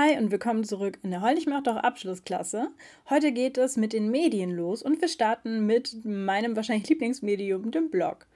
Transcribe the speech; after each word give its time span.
Hi 0.00 0.16
und 0.16 0.30
willkommen 0.30 0.62
zurück 0.62 1.00
in 1.02 1.10
der 1.10 1.22
Heul 1.22 1.36
ich 1.36 1.48
mach 1.48 1.64
doch 1.64 1.74
Abschlussklasse. 1.74 2.68
Heute 3.10 3.32
geht 3.32 3.58
es 3.58 3.76
mit 3.76 3.92
den 3.92 4.12
Medien 4.12 4.52
los 4.52 4.80
und 4.80 5.00
wir 5.00 5.08
starten 5.08 5.66
mit 5.66 6.04
meinem 6.04 6.54
wahrscheinlich 6.54 6.88
Lieblingsmedium, 6.88 7.72
dem 7.72 7.90
Blog. 7.90 8.28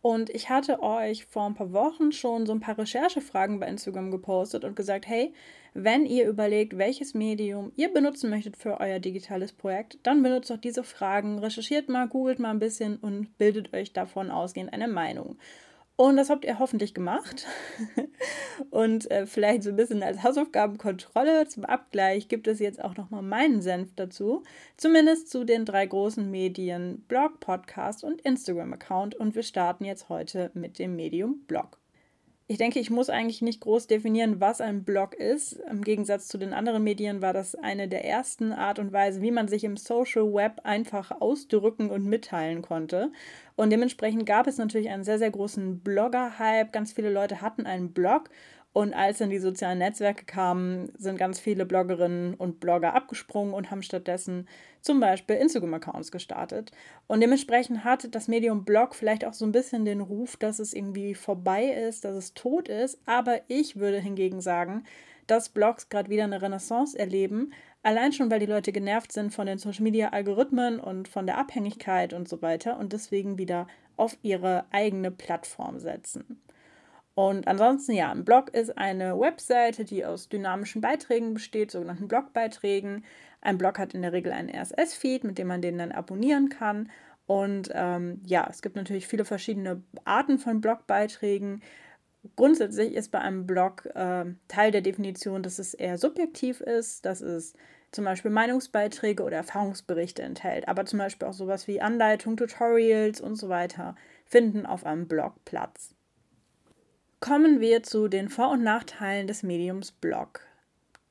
Und 0.00 0.30
ich 0.30 0.48
hatte 0.48 0.82
euch 0.82 1.26
vor 1.26 1.44
ein 1.44 1.54
paar 1.54 1.74
Wochen 1.74 2.12
schon 2.12 2.46
so 2.46 2.54
ein 2.54 2.60
paar 2.60 2.78
Recherchefragen 2.78 3.60
bei 3.60 3.66
Instagram 3.68 4.10
gepostet 4.10 4.64
und 4.64 4.74
gesagt, 4.74 5.06
hey, 5.06 5.34
wenn 5.74 6.06
ihr 6.06 6.26
überlegt, 6.26 6.78
welches 6.78 7.12
Medium 7.12 7.72
ihr 7.76 7.92
benutzen 7.92 8.30
möchtet 8.30 8.56
für 8.56 8.80
euer 8.80 8.98
digitales 8.98 9.52
Projekt, 9.52 9.98
dann 10.04 10.22
benutzt 10.22 10.48
doch 10.48 10.56
diese 10.56 10.82
Fragen, 10.82 11.40
recherchiert 11.40 11.90
mal, 11.90 12.08
googelt 12.08 12.38
mal 12.38 12.52
ein 12.52 12.58
bisschen 12.58 12.96
und 12.96 13.36
bildet 13.36 13.74
euch 13.74 13.92
davon 13.92 14.30
ausgehend 14.30 14.72
eine 14.72 14.88
Meinung. 14.88 15.36
Und 16.02 16.16
das 16.16 16.30
habt 16.30 16.44
ihr 16.44 16.58
hoffentlich 16.58 16.94
gemacht. 16.94 17.46
und 18.70 19.08
äh, 19.12 19.24
vielleicht 19.24 19.62
so 19.62 19.70
ein 19.70 19.76
bisschen 19.76 20.02
als 20.02 20.24
Hausaufgabenkontrolle 20.24 21.46
zum 21.46 21.64
Abgleich 21.64 22.26
gibt 22.26 22.48
es 22.48 22.58
jetzt 22.58 22.82
auch 22.82 22.96
nochmal 22.96 23.22
meinen 23.22 23.62
Senf 23.62 23.94
dazu. 23.94 24.42
Zumindest 24.76 25.30
zu 25.30 25.44
den 25.44 25.64
drei 25.64 25.86
großen 25.86 26.28
Medien 26.28 27.04
Blog, 27.06 27.38
Podcast 27.38 28.02
und 28.02 28.20
Instagram-Account. 28.22 29.14
Und 29.14 29.36
wir 29.36 29.44
starten 29.44 29.84
jetzt 29.84 30.08
heute 30.08 30.50
mit 30.54 30.80
dem 30.80 30.96
Medium 30.96 31.44
Blog. 31.46 31.81
Ich 32.52 32.58
denke, 32.58 32.80
ich 32.80 32.90
muss 32.90 33.08
eigentlich 33.08 33.40
nicht 33.40 33.62
groß 33.62 33.86
definieren, 33.86 34.38
was 34.38 34.60
ein 34.60 34.84
Blog 34.84 35.14
ist. 35.14 35.54
Im 35.70 35.82
Gegensatz 35.82 36.28
zu 36.28 36.36
den 36.36 36.52
anderen 36.52 36.84
Medien 36.84 37.22
war 37.22 37.32
das 37.32 37.54
eine 37.54 37.88
der 37.88 38.04
ersten 38.04 38.52
Art 38.52 38.78
und 38.78 38.92
Weise, 38.92 39.22
wie 39.22 39.30
man 39.30 39.48
sich 39.48 39.64
im 39.64 39.78
Social 39.78 40.34
Web 40.34 40.60
einfach 40.62 41.12
ausdrücken 41.22 41.88
und 41.88 42.04
mitteilen 42.04 42.60
konnte. 42.60 43.10
Und 43.56 43.70
dementsprechend 43.70 44.26
gab 44.26 44.46
es 44.46 44.58
natürlich 44.58 44.90
einen 44.90 45.02
sehr, 45.02 45.18
sehr 45.18 45.30
großen 45.30 45.80
Blogger-Hype. 45.80 46.74
Ganz 46.74 46.92
viele 46.92 47.10
Leute 47.10 47.40
hatten 47.40 47.64
einen 47.64 47.94
Blog 47.94 48.28
und 48.72 48.94
als 48.94 49.18
dann 49.18 49.28
die 49.28 49.38
sozialen 49.38 49.78
Netzwerke 49.78 50.24
kamen, 50.24 50.90
sind 50.96 51.18
ganz 51.18 51.38
viele 51.38 51.66
Bloggerinnen 51.66 52.34
und 52.34 52.58
Blogger 52.58 52.94
abgesprungen 52.94 53.52
und 53.52 53.70
haben 53.70 53.82
stattdessen 53.82 54.48
zum 54.80 54.98
Beispiel 54.98 55.36
Instagram-Accounts 55.36 56.10
gestartet. 56.10 56.72
Und 57.06 57.20
dementsprechend 57.20 57.84
hat 57.84 58.14
das 58.14 58.28
Medium 58.28 58.64
Blog 58.64 58.94
vielleicht 58.94 59.26
auch 59.26 59.34
so 59.34 59.44
ein 59.44 59.52
bisschen 59.52 59.84
den 59.84 60.00
Ruf, 60.00 60.36
dass 60.38 60.58
es 60.58 60.72
irgendwie 60.72 61.14
vorbei 61.14 61.66
ist, 61.66 62.04
dass 62.04 62.16
es 62.16 62.32
tot 62.32 62.68
ist. 62.68 62.98
Aber 63.04 63.40
ich 63.48 63.76
würde 63.76 64.00
hingegen 64.00 64.40
sagen, 64.40 64.84
dass 65.26 65.50
Blogs 65.50 65.90
gerade 65.90 66.08
wieder 66.08 66.24
eine 66.24 66.40
Renaissance 66.40 66.98
erleben. 66.98 67.52
Allein 67.82 68.12
schon, 68.12 68.30
weil 68.30 68.40
die 68.40 68.46
Leute 68.46 68.72
genervt 68.72 69.12
sind 69.12 69.34
von 69.34 69.46
den 69.46 69.58
Social-Media-Algorithmen 69.58 70.80
und 70.80 71.08
von 71.08 71.26
der 71.26 71.36
Abhängigkeit 71.36 72.14
und 72.14 72.26
so 72.26 72.40
weiter 72.40 72.78
und 72.78 72.92
deswegen 72.92 73.36
wieder 73.36 73.66
auf 73.96 74.16
ihre 74.22 74.64
eigene 74.70 75.10
Plattform 75.10 75.78
setzen. 75.78 76.40
Und 77.14 77.46
ansonsten, 77.46 77.92
ja, 77.92 78.10
ein 78.10 78.24
Blog 78.24 78.54
ist 78.54 78.76
eine 78.78 79.18
Webseite, 79.18 79.84
die 79.84 80.04
aus 80.04 80.28
dynamischen 80.28 80.80
Beiträgen 80.80 81.34
besteht, 81.34 81.70
sogenannten 81.70 82.08
Blogbeiträgen. 82.08 83.04
Ein 83.42 83.58
Blog 83.58 83.78
hat 83.78 83.94
in 83.94 84.02
der 84.02 84.12
Regel 84.12 84.32
einen 84.32 84.48
RSS-Feed, 84.48 85.24
mit 85.24 85.36
dem 85.36 85.48
man 85.48 85.60
den 85.60 85.78
dann 85.78 85.92
abonnieren 85.92 86.48
kann. 86.48 86.90
Und 87.26 87.70
ähm, 87.74 88.22
ja, 88.24 88.46
es 88.48 88.62
gibt 88.62 88.76
natürlich 88.76 89.06
viele 89.06 89.24
verschiedene 89.24 89.82
Arten 90.04 90.38
von 90.38 90.60
Blogbeiträgen. 90.60 91.62
Grundsätzlich 92.36 92.94
ist 92.94 93.10
bei 93.10 93.18
einem 93.18 93.46
Blog 93.46 93.86
äh, 93.94 94.24
Teil 94.48 94.70
der 94.70 94.80
Definition, 94.80 95.42
dass 95.42 95.58
es 95.58 95.74
eher 95.74 95.98
subjektiv 95.98 96.60
ist, 96.60 97.04
dass 97.04 97.20
es 97.20 97.54
zum 97.90 98.04
Beispiel 98.04 98.30
Meinungsbeiträge 98.30 99.22
oder 99.22 99.36
Erfahrungsberichte 99.36 100.22
enthält, 100.22 100.66
aber 100.66 100.86
zum 100.86 100.98
Beispiel 100.98 101.28
auch 101.28 101.34
sowas 101.34 101.68
wie 101.68 101.82
Anleitung, 101.82 102.36
Tutorials 102.36 103.20
und 103.20 103.36
so 103.36 103.50
weiter 103.50 103.96
finden 104.24 104.64
auf 104.64 104.86
einem 104.86 105.08
Blog 105.08 105.34
Platz. 105.44 105.94
Kommen 107.22 107.60
wir 107.60 107.84
zu 107.84 108.08
den 108.08 108.28
Vor- 108.28 108.50
und 108.50 108.64
Nachteilen 108.64 109.28
des 109.28 109.44
Mediums 109.44 109.92
Blog. 109.92 110.40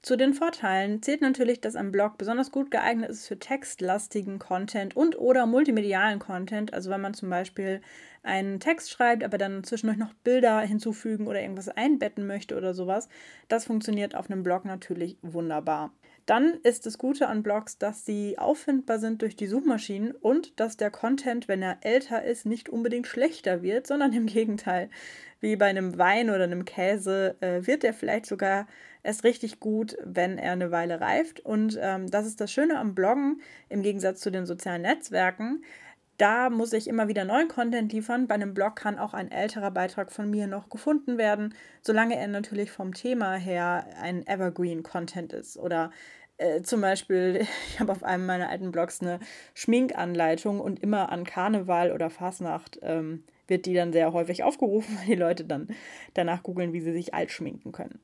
Zu 0.01 0.17
den 0.17 0.33
Vorteilen 0.33 1.01
zählt 1.01 1.21
natürlich, 1.21 1.61
dass 1.61 1.77
ein 1.77 1.93
Blog 1.93 2.17
besonders 2.17 2.51
gut 2.51 2.69
geeignet 2.69 3.09
ist 3.09 3.29
für 3.29 3.39
textlastigen 3.39 4.37
Content 4.37 4.93
und 4.93 5.17
oder 5.17 5.45
multimedialen 5.45 6.19
Content. 6.19 6.73
Also 6.73 6.89
wenn 6.89 6.99
man 6.99 7.13
zum 7.13 7.29
Beispiel 7.29 7.79
einen 8.23 8.59
Text 8.59 8.91
schreibt, 8.91 9.23
aber 9.23 9.37
dann 9.37 9.63
zwischendurch 9.63 9.97
noch 9.97 10.13
Bilder 10.15 10.59
hinzufügen 10.59 11.27
oder 11.27 11.39
irgendwas 11.39 11.69
einbetten 11.69 12.27
möchte 12.27 12.57
oder 12.57 12.73
sowas. 12.73 13.07
Das 13.47 13.63
funktioniert 13.63 14.13
auf 14.13 14.29
einem 14.29 14.43
Blog 14.43 14.65
natürlich 14.65 15.15
wunderbar. 15.21 15.93
Dann 16.25 16.59
ist 16.63 16.85
das 16.85 16.97
Gute 16.97 17.27
an 17.27 17.41
Blogs, 17.41 17.77
dass 17.77 18.05
sie 18.05 18.37
auffindbar 18.37 18.99
sind 18.99 19.21
durch 19.21 19.35
die 19.35 19.47
Suchmaschinen 19.47 20.11
und 20.11 20.59
dass 20.59 20.77
der 20.77 20.91
Content, 20.91 21.47
wenn 21.47 21.61
er 21.61 21.77
älter 21.81 22.23
ist, 22.23 22.45
nicht 22.45 22.69
unbedingt 22.69 23.07
schlechter 23.07 23.63
wird, 23.63 23.87
sondern 23.87 24.13
im 24.13 24.27
Gegenteil. 24.27 24.89
Wie 25.41 25.55
bei 25.55 25.65
einem 25.65 25.97
Wein 25.97 26.29
oder 26.29 26.45
einem 26.45 26.65
Käse 26.65 27.35
äh, 27.41 27.65
wird 27.65 27.83
er 27.83 27.93
vielleicht 27.93 28.27
sogar 28.27 28.67
erst 29.03 29.23
richtig 29.23 29.59
gut, 29.59 29.97
wenn 30.03 30.37
er 30.37 30.53
eine 30.53 30.71
Weile 30.71 31.01
reift. 31.01 31.39
Und 31.39 31.77
ähm, 31.81 32.09
das 32.09 32.27
ist 32.27 32.39
das 32.39 32.51
Schöne 32.51 32.77
am 32.77 32.95
Bloggen 32.95 33.41
im 33.67 33.81
Gegensatz 33.81 34.21
zu 34.21 34.29
den 34.29 34.45
sozialen 34.45 34.83
Netzwerken. 34.83 35.63
Da 36.17 36.51
muss 36.51 36.71
ich 36.73 36.87
immer 36.87 37.07
wieder 37.07 37.25
neuen 37.25 37.47
Content 37.47 37.91
liefern. 37.91 38.27
Bei 38.27 38.35
einem 38.35 38.53
Blog 38.53 38.75
kann 38.75 38.99
auch 38.99 39.15
ein 39.15 39.31
älterer 39.31 39.71
Beitrag 39.71 40.11
von 40.11 40.29
mir 40.29 40.45
noch 40.45 40.69
gefunden 40.69 41.17
werden, 41.17 41.55
solange 41.81 42.15
er 42.15 42.27
natürlich 42.27 42.69
vom 42.69 42.93
Thema 42.93 43.33
her 43.33 43.87
ein 43.99 44.27
Evergreen-Content 44.27 45.33
ist. 45.33 45.57
Oder 45.57 45.89
äh, 46.37 46.61
zum 46.61 46.81
Beispiel, 46.81 47.47
ich 47.69 47.79
habe 47.79 47.91
auf 47.91 48.03
einem 48.03 48.27
meiner 48.27 48.49
alten 48.49 48.71
Blogs 48.71 49.01
eine 49.01 49.19
Schminkanleitung 49.55 50.59
und 50.59 50.83
immer 50.83 51.11
an 51.11 51.23
Karneval 51.23 51.91
oder 51.91 52.11
Fasnacht 52.11 52.77
ähm, 52.83 53.23
wird 53.51 53.67
die 53.67 53.75
dann 53.75 53.93
sehr 53.93 54.11
häufig 54.13 54.43
aufgerufen, 54.43 54.97
weil 54.99 55.05
die 55.05 55.15
Leute 55.15 55.43
dann 55.43 55.67
danach 56.15 56.41
googeln, 56.41 56.73
wie 56.73 56.81
sie 56.81 56.93
sich 56.93 57.13
alt 57.13 57.29
schminken 57.29 57.71
können. 57.71 57.99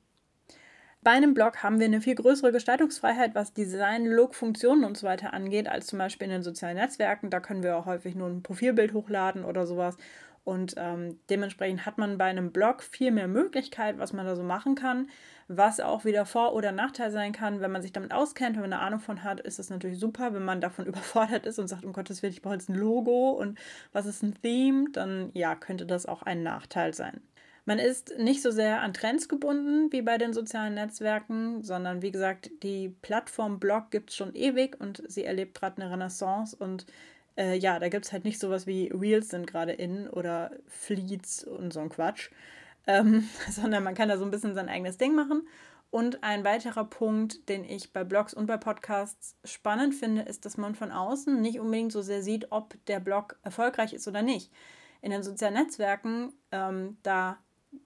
Bei 1.01 1.11
einem 1.11 1.33
Blog 1.33 1.63
haben 1.63 1.79
wir 1.79 1.85
eine 1.85 2.01
viel 2.01 2.15
größere 2.15 2.51
Gestaltungsfreiheit, 2.51 3.33
was 3.33 3.53
Design, 3.53 4.05
Look, 4.05 4.35
Funktionen 4.35 4.83
und 4.83 4.97
so 4.97 5.07
weiter 5.07 5.33
angeht, 5.33 5.67
als 5.69 5.87
zum 5.87 5.99
Beispiel 5.99 6.25
in 6.25 6.33
den 6.33 6.43
sozialen 6.43 6.75
Netzwerken. 6.75 7.29
Da 7.29 7.39
können 7.39 7.63
wir 7.63 7.77
auch 7.77 7.85
häufig 7.85 8.13
nur 8.13 8.27
ein 8.27 8.43
Profilbild 8.43 8.93
hochladen 8.93 9.45
oder 9.45 9.65
sowas. 9.65 9.95
Und 10.47 10.75
ähm, 10.77 11.19
dementsprechend 11.29 11.85
hat 11.85 11.97
man 11.97 12.17
bei 12.17 12.23
einem 12.23 12.53
Blog 12.53 12.81
viel 12.81 13.11
mehr 13.11 13.27
Möglichkeit, 13.27 13.99
was 13.99 14.13
man 14.13 14.25
da 14.25 14.33
so 14.33 14.43
machen 14.43 14.75
kann, 14.75 15.09
was 15.49 15.81
auch 15.81 16.05
wieder 16.05 16.25
Vor- 16.25 16.53
oder 16.53 16.71
Nachteil 16.71 17.11
sein 17.11 17.33
kann. 17.33 17.59
Wenn 17.59 17.69
man 17.69 17.81
sich 17.81 17.91
damit 17.91 18.13
auskennt, 18.13 18.55
wenn 18.55 18.61
man 18.61 18.71
eine 18.71 18.81
Ahnung 18.81 19.01
von 19.01 19.25
hat, 19.25 19.41
ist 19.41 19.59
das 19.59 19.69
natürlich 19.69 19.99
super. 19.99 20.33
Wenn 20.33 20.45
man 20.45 20.61
davon 20.61 20.85
überfordert 20.85 21.45
ist 21.45 21.59
und 21.59 21.67
sagt, 21.67 21.83
um 21.83 21.91
Gottes 21.91 22.23
Willen, 22.23 22.31
ich 22.31 22.41
brauche 22.41 22.53
jetzt 22.53 22.69
ein 22.69 22.75
Logo 22.75 23.31
und 23.31 23.59
was 23.91 24.05
ist 24.05 24.23
ein 24.23 24.35
Theme, 24.41 24.85
dann 24.93 25.31
ja, 25.33 25.53
könnte 25.53 25.85
das 25.85 26.05
auch 26.05 26.23
ein 26.23 26.43
Nachteil 26.43 26.93
sein. 26.93 27.19
Man 27.65 27.79
ist 27.79 28.17
nicht 28.17 28.41
so 28.41 28.49
sehr 28.49 28.79
an 28.79 28.93
Trends 28.93 29.27
gebunden 29.27 29.91
wie 29.91 30.01
bei 30.01 30.17
den 30.17 30.31
sozialen 30.31 30.75
Netzwerken, 30.75 31.61
sondern 31.61 32.01
wie 32.01 32.11
gesagt, 32.11 32.51
die 32.63 32.95
Plattform 33.01 33.59
Blog 33.59 33.91
gibt 33.91 34.11
es 34.11 34.15
schon 34.15 34.33
ewig 34.33 34.79
und 34.79 35.03
sie 35.09 35.25
erlebt 35.25 35.59
gerade 35.59 35.81
eine 35.81 35.91
Renaissance 35.91 36.55
und 36.55 36.85
äh, 37.37 37.55
ja, 37.55 37.79
da 37.79 37.89
gibt 37.89 38.05
es 38.05 38.11
halt 38.11 38.25
nicht 38.25 38.39
sowas 38.39 38.67
wie 38.67 38.87
Reels 38.87 39.29
sind 39.29 39.47
gerade 39.47 39.71
in 39.71 40.09
oder 40.09 40.51
Fleets 40.67 41.43
und 41.43 41.71
so 41.71 41.79
ein 41.79 41.89
Quatsch, 41.89 42.31
ähm, 42.87 43.29
sondern 43.49 43.83
man 43.83 43.95
kann 43.95 44.09
da 44.09 44.17
so 44.17 44.25
ein 44.25 44.31
bisschen 44.31 44.55
sein 44.55 44.69
eigenes 44.69 44.97
Ding 44.97 45.15
machen. 45.15 45.47
Und 45.89 46.21
ein 46.21 46.43
weiterer 46.43 46.83
Punkt, 46.83 47.47
den 47.47 47.63
ich 47.63 47.93
bei 47.93 48.03
Blogs 48.03 48.33
und 48.33 48.45
bei 48.45 48.57
Podcasts 48.57 49.37
spannend 49.45 49.95
finde, 49.95 50.23
ist, 50.23 50.45
dass 50.45 50.57
man 50.57 50.75
von 50.75 50.91
außen 50.91 51.39
nicht 51.41 51.59
unbedingt 51.59 51.93
so 51.93 52.01
sehr 52.01 52.21
sieht, 52.21 52.51
ob 52.51 52.75
der 52.87 52.99
Blog 52.99 53.37
erfolgreich 53.41 53.93
ist 53.93 54.07
oder 54.07 54.21
nicht. 54.21 54.51
In 55.01 55.11
den 55.11 55.23
sozialen 55.23 55.53
Netzwerken, 55.53 56.33
ähm, 56.51 56.97
da 57.03 57.37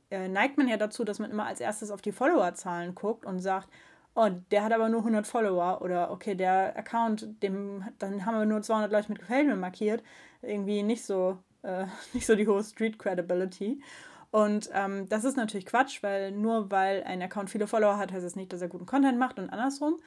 äh, 0.10 0.28
neigt 0.28 0.58
man 0.58 0.68
ja 0.68 0.78
dazu, 0.78 1.04
dass 1.04 1.20
man 1.20 1.30
immer 1.30 1.46
als 1.46 1.60
erstes 1.60 1.92
auf 1.92 2.02
die 2.02 2.12
Followerzahlen 2.12 2.96
guckt 2.96 3.24
und 3.24 3.40
sagt, 3.40 3.70
oh, 4.16 4.30
der 4.52 4.64
hat 4.64 4.74
aber 4.74 4.90
nur 4.90 5.00
100 5.00 5.26
Follower 5.26 5.82
oder 5.82 6.12
okay, 6.12 6.36
der 6.36 6.76
Account, 6.78 7.42
dem, 7.44 7.84
dann 8.00 8.26
haben 8.26 8.38
wir 8.38 8.46
nur 8.46 8.62
200 8.62 8.92
Leute 8.92 9.10
mit 9.10 9.20
Gefällt 9.20 9.48
mir 9.48 9.56
markiert. 9.56 10.04
Irgendwie 10.42 10.84
nicht 10.84 11.06
so, 11.06 11.38
äh, 11.64 11.86
nicht 12.14 12.26
so 12.26 12.36
die 12.36 12.48
hohe 12.48 12.64
Street 12.64 13.00
Credibility. 13.00 13.82
Und 14.32 14.70
ähm, 14.74 15.10
das 15.10 15.26
ist 15.26 15.36
natürlich 15.36 15.66
Quatsch, 15.66 16.02
weil 16.04 16.32
nur 16.32 16.72
weil 16.72 17.04
ein 17.04 17.22
Account 17.22 17.50
viele 17.50 17.68
Follower 17.68 17.98
hat, 17.98 18.12
heißt 18.12 18.24
es 18.24 18.32
das 18.32 18.36
nicht, 18.38 18.54
dass 18.54 18.62
er 18.62 18.70
guten 18.70 18.86
Content 18.86 19.20
macht 19.20 19.40
und 19.40 19.50
andersrum. 19.50 20.00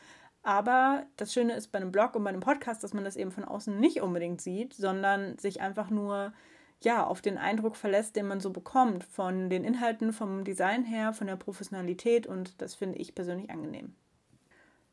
Aber 0.42 1.04
das 1.16 1.32
Schöne 1.32 1.54
ist 1.54 1.72
bei 1.72 1.78
einem 1.78 1.92
Blog 1.92 2.14
und 2.14 2.24
bei 2.24 2.30
einem 2.30 2.40
Podcast, 2.40 2.84
dass 2.84 2.94
man 2.94 3.04
das 3.04 3.16
eben 3.16 3.30
von 3.30 3.44
außen 3.44 3.78
nicht 3.78 4.02
unbedingt 4.02 4.40
sieht, 4.40 4.74
sondern 4.74 5.38
sich 5.38 5.60
einfach 5.60 5.90
nur 5.90 6.32
ja, 6.82 7.04
auf 7.04 7.22
den 7.22 7.38
Eindruck 7.38 7.76
verlässt, 7.76 8.16
den 8.16 8.28
man 8.28 8.40
so 8.40 8.50
bekommt 8.50 9.04
von 9.04 9.48
den 9.48 9.64
Inhalten, 9.64 10.12
vom 10.12 10.44
Design 10.44 10.84
her, 10.84 11.12
von 11.12 11.26
der 11.26 11.36
Professionalität 11.36 12.26
und 12.26 12.60
das 12.60 12.74
finde 12.74 12.98
ich 12.98 13.14
persönlich 13.14 13.50
angenehm. 13.50 13.94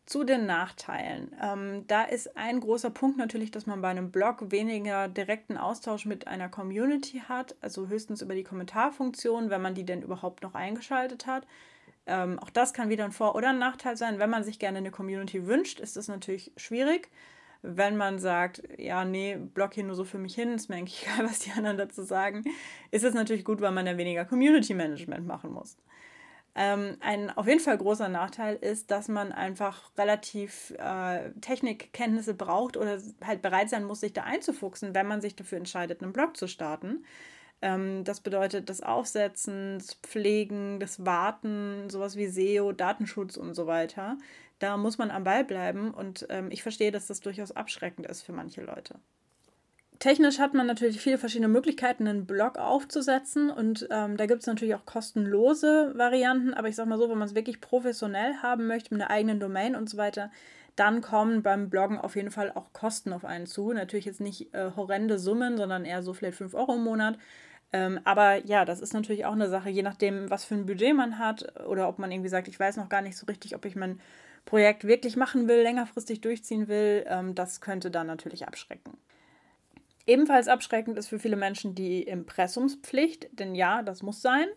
Zu 0.05 0.23
den 0.23 0.45
Nachteilen. 0.45 1.35
Ähm, 1.41 1.85
da 1.87 2.03
ist 2.03 2.35
ein 2.35 2.59
großer 2.59 2.89
Punkt 2.89 3.17
natürlich, 3.17 3.51
dass 3.51 3.65
man 3.65 3.81
bei 3.81 3.89
einem 3.89 4.11
Blog 4.11 4.51
weniger 4.51 5.07
direkten 5.07 5.57
Austausch 5.57 6.05
mit 6.05 6.27
einer 6.27 6.49
Community 6.49 7.21
hat, 7.27 7.55
also 7.61 7.87
höchstens 7.87 8.21
über 8.21 8.33
die 8.33 8.43
Kommentarfunktion, 8.43 9.49
wenn 9.49 9.61
man 9.61 9.75
die 9.75 9.85
denn 9.85 10.01
überhaupt 10.01 10.43
noch 10.43 10.55
eingeschaltet 10.55 11.27
hat. 11.27 11.45
Ähm, 12.07 12.39
auch 12.39 12.49
das 12.49 12.73
kann 12.73 12.89
wieder 12.89 13.05
ein 13.05 13.11
Vor- 13.11 13.35
oder 13.35 13.49
ein 13.49 13.59
Nachteil 13.59 13.95
sein. 13.95 14.17
Wenn 14.17 14.29
man 14.29 14.43
sich 14.43 14.59
gerne 14.59 14.79
eine 14.79 14.91
Community 14.91 15.45
wünscht, 15.45 15.79
ist 15.79 15.95
das 15.95 16.07
natürlich 16.07 16.51
schwierig 16.57 17.09
wenn 17.61 17.97
man 17.97 18.19
sagt, 18.19 18.63
ja, 18.77 19.05
nee, 19.05 19.35
block 19.35 19.73
hier 19.73 19.83
nur 19.83 19.95
so 19.95 20.03
für 20.03 20.17
mich 20.17 20.35
hin, 20.35 20.53
ist 20.53 20.69
mir 20.69 20.75
eigentlich 20.77 21.03
egal, 21.07 21.25
was 21.25 21.39
die 21.39 21.51
anderen 21.51 21.77
dazu 21.77 22.03
sagen, 22.03 22.43
ist 22.91 23.03
es 23.03 23.13
natürlich 23.13 23.45
gut, 23.45 23.61
weil 23.61 23.71
man 23.71 23.85
dann 23.85 23.97
weniger 23.97 24.25
Community 24.25 24.73
Management 24.73 25.25
machen 25.25 25.51
muss. 25.51 25.77
Ähm, 26.53 26.97
ein 26.99 27.29
auf 27.29 27.47
jeden 27.47 27.61
Fall 27.61 27.77
großer 27.77 28.09
Nachteil 28.09 28.57
ist, 28.57 28.91
dass 28.91 29.07
man 29.07 29.31
einfach 29.31 29.89
relativ 29.97 30.73
äh, 30.77 31.31
Technikkenntnisse 31.39 32.33
braucht 32.33 32.75
oder 32.75 32.99
halt 33.25 33.41
bereit 33.41 33.69
sein 33.69 33.85
muss, 33.85 34.01
sich 34.01 34.11
da 34.11 34.23
einzufuchsen, 34.23 34.93
wenn 34.93 35.07
man 35.07 35.21
sich 35.21 35.35
dafür 35.35 35.59
entscheidet, 35.59 36.01
einen 36.01 36.11
Blog 36.11 36.35
zu 36.35 36.47
starten. 36.47 37.05
Ähm, 37.61 38.03
das 38.03 38.19
bedeutet 38.19 38.69
das 38.69 38.81
Aufsetzen, 38.81 39.77
das 39.77 39.93
Pflegen, 40.03 40.79
das 40.81 41.05
Warten, 41.05 41.89
sowas 41.89 42.17
wie 42.17 42.27
SEO, 42.27 42.73
Datenschutz 42.73 43.37
und 43.37 43.53
so 43.53 43.65
weiter. 43.67 44.17
Da 44.61 44.77
muss 44.77 44.99
man 44.99 45.09
am 45.09 45.23
Ball 45.23 45.43
bleiben 45.43 45.91
und 45.91 46.27
ähm, 46.29 46.51
ich 46.51 46.61
verstehe, 46.61 46.91
dass 46.91 47.07
das 47.07 47.19
durchaus 47.19 47.51
abschreckend 47.51 48.05
ist 48.05 48.21
für 48.21 48.31
manche 48.31 48.61
Leute. 48.61 48.93
Technisch 49.97 50.37
hat 50.37 50.53
man 50.53 50.67
natürlich 50.67 51.01
viele 51.01 51.17
verschiedene 51.17 51.47
Möglichkeiten, 51.47 52.07
einen 52.07 52.27
Blog 52.27 52.59
aufzusetzen 52.59 53.49
und 53.49 53.87
ähm, 53.89 54.17
da 54.17 54.27
gibt 54.27 54.41
es 54.41 54.47
natürlich 54.47 54.75
auch 54.75 54.85
kostenlose 54.85 55.93
Varianten, 55.95 56.53
aber 56.53 56.67
ich 56.67 56.75
sag 56.75 56.85
mal 56.85 56.99
so, 56.99 57.09
wenn 57.09 57.17
man 57.17 57.27
es 57.27 57.33
wirklich 57.33 57.59
professionell 57.59 58.35
haben 58.43 58.67
möchte, 58.67 58.93
mit 58.93 59.01
einer 59.01 59.09
eigenen 59.09 59.39
Domain 59.39 59.75
und 59.75 59.89
so 59.89 59.97
weiter, 59.97 60.29
dann 60.75 61.01
kommen 61.01 61.41
beim 61.41 61.71
Bloggen 61.71 61.97
auf 61.97 62.15
jeden 62.15 62.29
Fall 62.29 62.51
auch 62.51 62.71
Kosten 62.71 63.13
auf 63.13 63.25
einen 63.25 63.47
zu. 63.47 63.73
Natürlich 63.73 64.05
jetzt 64.05 64.21
nicht 64.21 64.53
äh, 64.53 64.69
horrende 64.75 65.17
Summen, 65.17 65.57
sondern 65.57 65.85
eher 65.85 66.03
so 66.03 66.13
vielleicht 66.13 66.37
5 66.37 66.53
Euro 66.53 66.75
im 66.75 66.83
Monat. 66.83 67.17
Ähm, 67.73 67.99
aber 68.03 68.45
ja, 68.45 68.63
das 68.63 68.79
ist 68.79 68.93
natürlich 68.93 69.25
auch 69.25 69.33
eine 69.33 69.49
Sache, 69.49 69.69
je 69.69 69.81
nachdem, 69.81 70.29
was 70.29 70.45
für 70.45 70.53
ein 70.53 70.67
Budget 70.67 70.95
man 70.95 71.17
hat 71.17 71.65
oder 71.65 71.89
ob 71.89 71.97
man 71.97 72.11
irgendwie 72.11 72.29
sagt, 72.29 72.47
ich 72.47 72.59
weiß 72.59 72.77
noch 72.77 72.89
gar 72.89 73.01
nicht 73.01 73.17
so 73.17 73.25
richtig, 73.25 73.55
ob 73.55 73.65
ich 73.65 73.75
mein 73.75 73.99
Projekt 74.45 74.85
wirklich 74.85 75.15
machen 75.15 75.47
will, 75.47 75.61
längerfristig 75.61 76.21
durchziehen 76.21 76.67
will. 76.67 77.05
Ähm, 77.07 77.35
das 77.35 77.61
könnte 77.61 77.91
dann 77.91 78.07
natürlich 78.07 78.47
abschrecken. 78.47 78.97
Ebenfalls 80.07 80.47
abschreckend 80.47 80.97
ist 80.97 81.07
für 81.07 81.19
viele 81.19 81.35
Menschen 81.35 81.75
die 81.75 82.03
Impressumspflicht, 82.03 83.29
denn 83.39 83.55
ja, 83.55 83.83
das 83.83 84.01
muss 84.01 84.21
sein. 84.21 84.47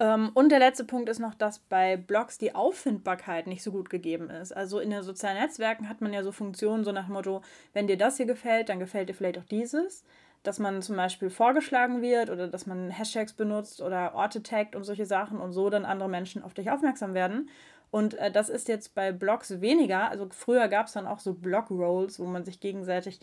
Ähm, 0.00 0.30
und 0.34 0.50
der 0.50 0.58
letzte 0.58 0.84
Punkt 0.84 1.08
ist 1.08 1.20
noch, 1.20 1.34
dass 1.34 1.60
bei 1.60 1.96
Blogs 1.96 2.38
die 2.38 2.54
Auffindbarkeit 2.54 3.46
nicht 3.46 3.62
so 3.62 3.70
gut 3.70 3.90
gegeben 3.90 4.28
ist. 4.28 4.52
Also 4.54 4.80
in 4.80 4.90
den 4.90 5.02
sozialen 5.02 5.38
Netzwerken 5.38 5.88
hat 5.88 6.00
man 6.00 6.12
ja 6.12 6.22
so 6.22 6.32
Funktionen, 6.32 6.84
so 6.84 6.92
nach 6.92 7.06
dem 7.06 7.14
Motto, 7.14 7.42
wenn 7.72 7.86
dir 7.86 7.96
das 7.96 8.16
hier 8.16 8.26
gefällt, 8.26 8.68
dann 8.68 8.80
gefällt 8.80 9.08
dir 9.08 9.14
vielleicht 9.14 9.38
auch 9.38 9.44
dieses. 9.44 10.04
Dass 10.42 10.58
man 10.58 10.82
zum 10.82 10.96
Beispiel 10.96 11.30
vorgeschlagen 11.30 12.02
wird 12.02 12.28
oder 12.28 12.48
dass 12.48 12.66
man 12.66 12.90
Hashtags 12.90 13.32
benutzt 13.32 13.80
oder 13.80 14.14
Orte 14.14 14.42
taggt 14.42 14.76
und 14.76 14.84
solche 14.84 15.06
Sachen 15.06 15.38
und 15.38 15.52
so 15.52 15.70
dann 15.70 15.86
andere 15.86 16.08
Menschen 16.08 16.42
auf 16.42 16.52
dich 16.52 16.70
aufmerksam 16.70 17.14
werden. 17.14 17.48
Und 17.94 18.14
äh, 18.14 18.28
das 18.28 18.48
ist 18.48 18.66
jetzt 18.66 18.96
bei 18.96 19.12
Blogs 19.12 19.60
weniger. 19.60 20.10
Also 20.10 20.26
früher 20.30 20.66
gab 20.66 20.88
es 20.88 20.94
dann 20.94 21.06
auch 21.06 21.20
so 21.20 21.32
Blog-Rolls, 21.32 22.18
wo 22.18 22.24
man 22.24 22.44
sich 22.44 22.58
gegenseitig 22.58 23.20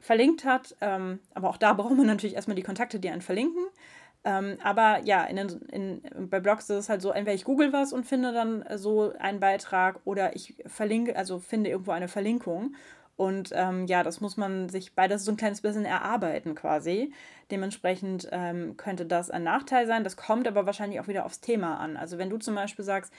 verlinkt 0.00 0.44
hat. 0.44 0.76
Ähm, 0.82 1.20
aber 1.32 1.48
auch 1.48 1.56
da 1.56 1.72
braucht 1.72 1.96
man 1.96 2.08
natürlich 2.08 2.34
erstmal 2.34 2.54
die 2.54 2.62
Kontakte, 2.62 3.00
die 3.00 3.08
einen 3.08 3.22
verlinken. 3.22 3.64
Ähm, 4.22 4.58
aber 4.62 5.00
ja, 5.04 5.24
in, 5.24 5.38
in, 5.38 6.28
bei 6.28 6.40
Blogs 6.40 6.64
ist 6.68 6.76
es 6.76 6.88
halt 6.90 7.00
so, 7.00 7.10
entweder 7.10 7.34
ich 7.34 7.44
google 7.44 7.72
was 7.72 7.94
und 7.94 8.04
finde 8.04 8.34
dann 8.34 8.62
so 8.76 9.14
einen 9.18 9.40
Beitrag 9.40 9.98
oder 10.04 10.36
ich 10.36 10.62
verlinke, 10.66 11.16
also 11.16 11.38
finde 11.38 11.70
irgendwo 11.70 11.92
eine 11.92 12.08
Verlinkung. 12.08 12.74
Und 13.16 13.48
ähm, 13.54 13.86
ja, 13.86 14.02
das 14.02 14.20
muss 14.20 14.36
man 14.36 14.68
sich 14.68 14.94
beides 14.94 15.24
so 15.24 15.32
ein 15.32 15.38
kleines 15.38 15.62
bisschen 15.62 15.86
erarbeiten 15.86 16.54
quasi. 16.54 17.14
Dementsprechend 17.50 18.28
ähm, 18.30 18.76
könnte 18.76 19.06
das 19.06 19.30
ein 19.30 19.42
Nachteil 19.42 19.86
sein. 19.86 20.04
Das 20.04 20.18
kommt 20.18 20.46
aber 20.46 20.66
wahrscheinlich 20.66 21.00
auch 21.00 21.08
wieder 21.08 21.24
aufs 21.24 21.40
Thema 21.40 21.78
an. 21.78 21.96
Also 21.96 22.18
wenn 22.18 22.28
du 22.28 22.36
zum 22.36 22.54
Beispiel 22.54 22.84
sagst, 22.84 23.10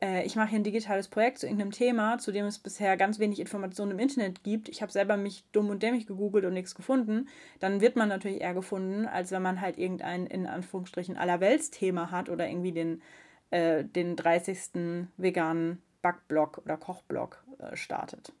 äh, 0.00 0.24
ich 0.24 0.36
mache 0.36 0.50
hier 0.50 0.58
ein 0.58 0.64
digitales 0.64 1.08
Projekt 1.08 1.38
zu 1.38 1.46
irgendeinem 1.46 1.72
Thema, 1.72 2.18
zu 2.18 2.32
dem 2.32 2.46
es 2.46 2.58
bisher 2.58 2.96
ganz 2.96 3.18
wenig 3.18 3.40
Informationen 3.40 3.92
im 3.92 3.98
Internet 3.98 4.42
gibt. 4.42 4.68
Ich 4.68 4.82
habe 4.82 4.92
selber 4.92 5.16
mich 5.16 5.44
dumm 5.52 5.68
und 5.68 5.82
dämlich 5.82 6.06
gegoogelt 6.06 6.44
und 6.44 6.54
nichts 6.54 6.74
gefunden. 6.74 7.28
Dann 7.58 7.80
wird 7.80 7.96
man 7.96 8.08
natürlich 8.08 8.40
eher 8.40 8.54
gefunden, 8.54 9.06
als 9.06 9.30
wenn 9.30 9.42
man 9.42 9.60
halt 9.60 9.78
irgendein 9.78 10.26
in 10.26 10.46
Anführungsstrichen 10.46 11.16
Allerweltsthema 11.16 12.10
hat 12.10 12.28
oder 12.28 12.48
irgendwie 12.48 12.72
den, 12.72 13.02
äh, 13.50 13.84
den 13.84 14.16
30. 14.16 15.08
veganen 15.16 15.82
Backblog 16.02 16.58
oder 16.58 16.76
Kochblog 16.76 17.44
äh, 17.58 17.76
startet. 17.76 18.32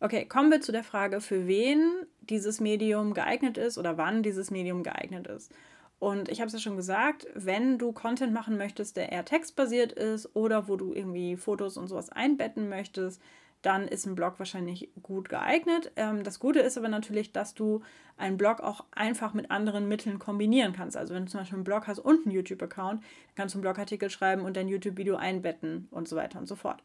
Okay, 0.00 0.26
kommen 0.26 0.50
wir 0.50 0.60
zu 0.60 0.72
der 0.72 0.84
Frage, 0.84 1.20
für 1.20 1.46
wen 1.46 2.06
dieses 2.20 2.60
Medium 2.60 3.14
geeignet 3.14 3.56
ist 3.56 3.78
oder 3.78 3.96
wann 3.96 4.22
dieses 4.22 4.50
Medium 4.50 4.82
geeignet 4.82 5.28
ist. 5.28 5.52
Und 5.98 6.28
ich 6.28 6.40
habe 6.40 6.48
es 6.48 6.52
ja 6.52 6.58
schon 6.58 6.76
gesagt, 6.76 7.26
wenn 7.34 7.78
du 7.78 7.92
Content 7.92 8.32
machen 8.32 8.58
möchtest, 8.58 8.96
der 8.96 9.12
eher 9.12 9.24
textbasiert 9.24 9.92
ist 9.92 10.34
oder 10.34 10.68
wo 10.68 10.76
du 10.76 10.92
irgendwie 10.92 11.36
Fotos 11.36 11.76
und 11.76 11.88
sowas 11.88 12.10
einbetten 12.10 12.68
möchtest, 12.68 13.22
dann 13.62 13.88
ist 13.88 14.04
ein 14.04 14.14
Blog 14.14 14.38
wahrscheinlich 14.38 14.90
gut 15.02 15.30
geeignet. 15.30 15.90
Ähm, 15.96 16.22
das 16.22 16.38
Gute 16.38 16.60
ist 16.60 16.76
aber 16.76 16.88
natürlich, 16.88 17.32
dass 17.32 17.54
du 17.54 17.80
einen 18.18 18.36
Blog 18.36 18.60
auch 18.60 18.84
einfach 18.90 19.32
mit 19.32 19.50
anderen 19.50 19.88
Mitteln 19.88 20.18
kombinieren 20.18 20.74
kannst. 20.74 20.96
Also 20.98 21.14
wenn 21.14 21.24
du 21.24 21.30
zum 21.30 21.40
Beispiel 21.40 21.56
einen 21.56 21.64
Blog 21.64 21.86
hast 21.86 21.98
und 21.98 22.26
einen 22.26 22.34
YouTube-Account, 22.34 23.02
kannst 23.34 23.54
du 23.54 23.58
einen 23.58 23.62
Blogartikel 23.62 24.10
schreiben 24.10 24.42
und 24.42 24.56
dein 24.58 24.68
YouTube-Video 24.68 25.16
einbetten 25.16 25.88
und 25.90 26.06
so 26.06 26.16
weiter 26.16 26.38
und 26.38 26.46
so 26.46 26.56
fort 26.56 26.82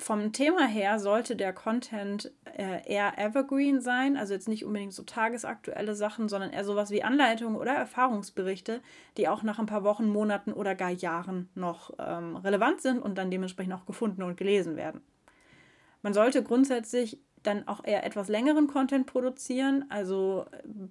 vom 0.00 0.32
Thema 0.32 0.66
her 0.66 0.98
sollte 0.98 1.36
der 1.36 1.52
Content 1.52 2.32
äh, 2.56 2.90
eher 2.90 3.18
evergreen 3.18 3.80
sein, 3.80 4.16
also 4.16 4.32
jetzt 4.32 4.48
nicht 4.48 4.64
unbedingt 4.64 4.94
so 4.94 5.02
tagesaktuelle 5.02 5.94
Sachen, 5.94 6.28
sondern 6.28 6.50
eher 6.50 6.64
sowas 6.64 6.90
wie 6.90 7.02
Anleitungen 7.02 7.56
oder 7.56 7.72
Erfahrungsberichte, 7.72 8.80
die 9.16 9.28
auch 9.28 9.42
nach 9.42 9.58
ein 9.58 9.66
paar 9.66 9.84
Wochen, 9.84 10.08
Monaten 10.08 10.52
oder 10.52 10.74
gar 10.74 10.90
Jahren 10.90 11.50
noch 11.54 11.92
ähm, 11.98 12.36
relevant 12.36 12.80
sind 12.80 13.00
und 13.00 13.18
dann 13.18 13.30
dementsprechend 13.30 13.74
auch 13.74 13.86
gefunden 13.86 14.22
und 14.22 14.36
gelesen 14.36 14.76
werden. 14.76 15.02
Man 16.02 16.14
sollte 16.14 16.42
grundsätzlich 16.42 17.20
dann 17.42 17.68
auch 17.68 17.84
eher 17.84 18.04
etwas 18.04 18.28
längeren 18.28 18.66
Content 18.66 19.06
produzieren, 19.06 19.84
also 19.88 20.46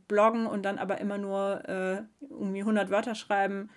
bloggen 0.07 0.47
und 0.47 0.63
dann 0.63 0.77
aber 0.77 0.99
immer 0.99 1.17
nur 1.17 1.67
äh, 1.67 2.01
irgendwie 2.21 2.61
100 2.61 2.89
Wörter 2.89 3.15
schreiben, 3.15 3.69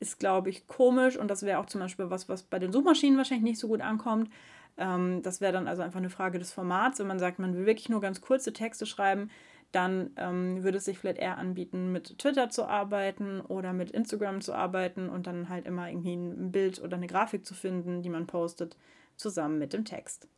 ist, 0.00 0.18
glaube 0.20 0.50
ich, 0.50 0.66
komisch 0.66 1.16
und 1.16 1.28
das 1.28 1.42
wäre 1.42 1.58
auch 1.58 1.66
zum 1.66 1.80
Beispiel 1.80 2.10
was, 2.10 2.28
was 2.28 2.44
bei 2.44 2.58
den 2.58 2.72
Suchmaschinen 2.72 3.16
wahrscheinlich 3.16 3.50
nicht 3.50 3.58
so 3.58 3.68
gut 3.68 3.80
ankommt. 3.80 4.30
Ähm, 4.78 5.22
das 5.22 5.40
wäre 5.40 5.52
dann 5.52 5.68
also 5.68 5.82
einfach 5.82 5.98
eine 5.98 6.10
Frage 6.10 6.38
des 6.38 6.52
Formats. 6.52 6.98
Wenn 6.98 7.06
man 7.06 7.18
sagt, 7.18 7.38
man 7.38 7.54
will 7.56 7.66
wirklich 7.66 7.88
nur 7.88 8.00
ganz 8.00 8.20
kurze 8.20 8.52
Texte 8.52 8.86
schreiben, 8.86 9.30
dann 9.72 10.10
ähm, 10.16 10.62
würde 10.62 10.78
es 10.78 10.86
sich 10.86 10.98
vielleicht 10.98 11.18
eher 11.18 11.36
anbieten, 11.36 11.92
mit 11.92 12.18
Twitter 12.18 12.48
zu 12.48 12.66
arbeiten 12.66 13.40
oder 13.42 13.72
mit 13.72 13.90
Instagram 13.90 14.40
zu 14.40 14.54
arbeiten 14.54 15.10
und 15.10 15.26
dann 15.26 15.48
halt 15.48 15.66
immer 15.66 15.90
irgendwie 15.90 16.14
ein 16.14 16.52
Bild 16.52 16.80
oder 16.82 16.96
eine 16.96 17.06
Grafik 17.06 17.44
zu 17.44 17.54
finden, 17.54 18.02
die 18.02 18.08
man 18.08 18.26
postet, 18.26 18.76
zusammen 19.16 19.58
mit 19.58 19.72
dem 19.72 19.84
Text. 19.84 20.28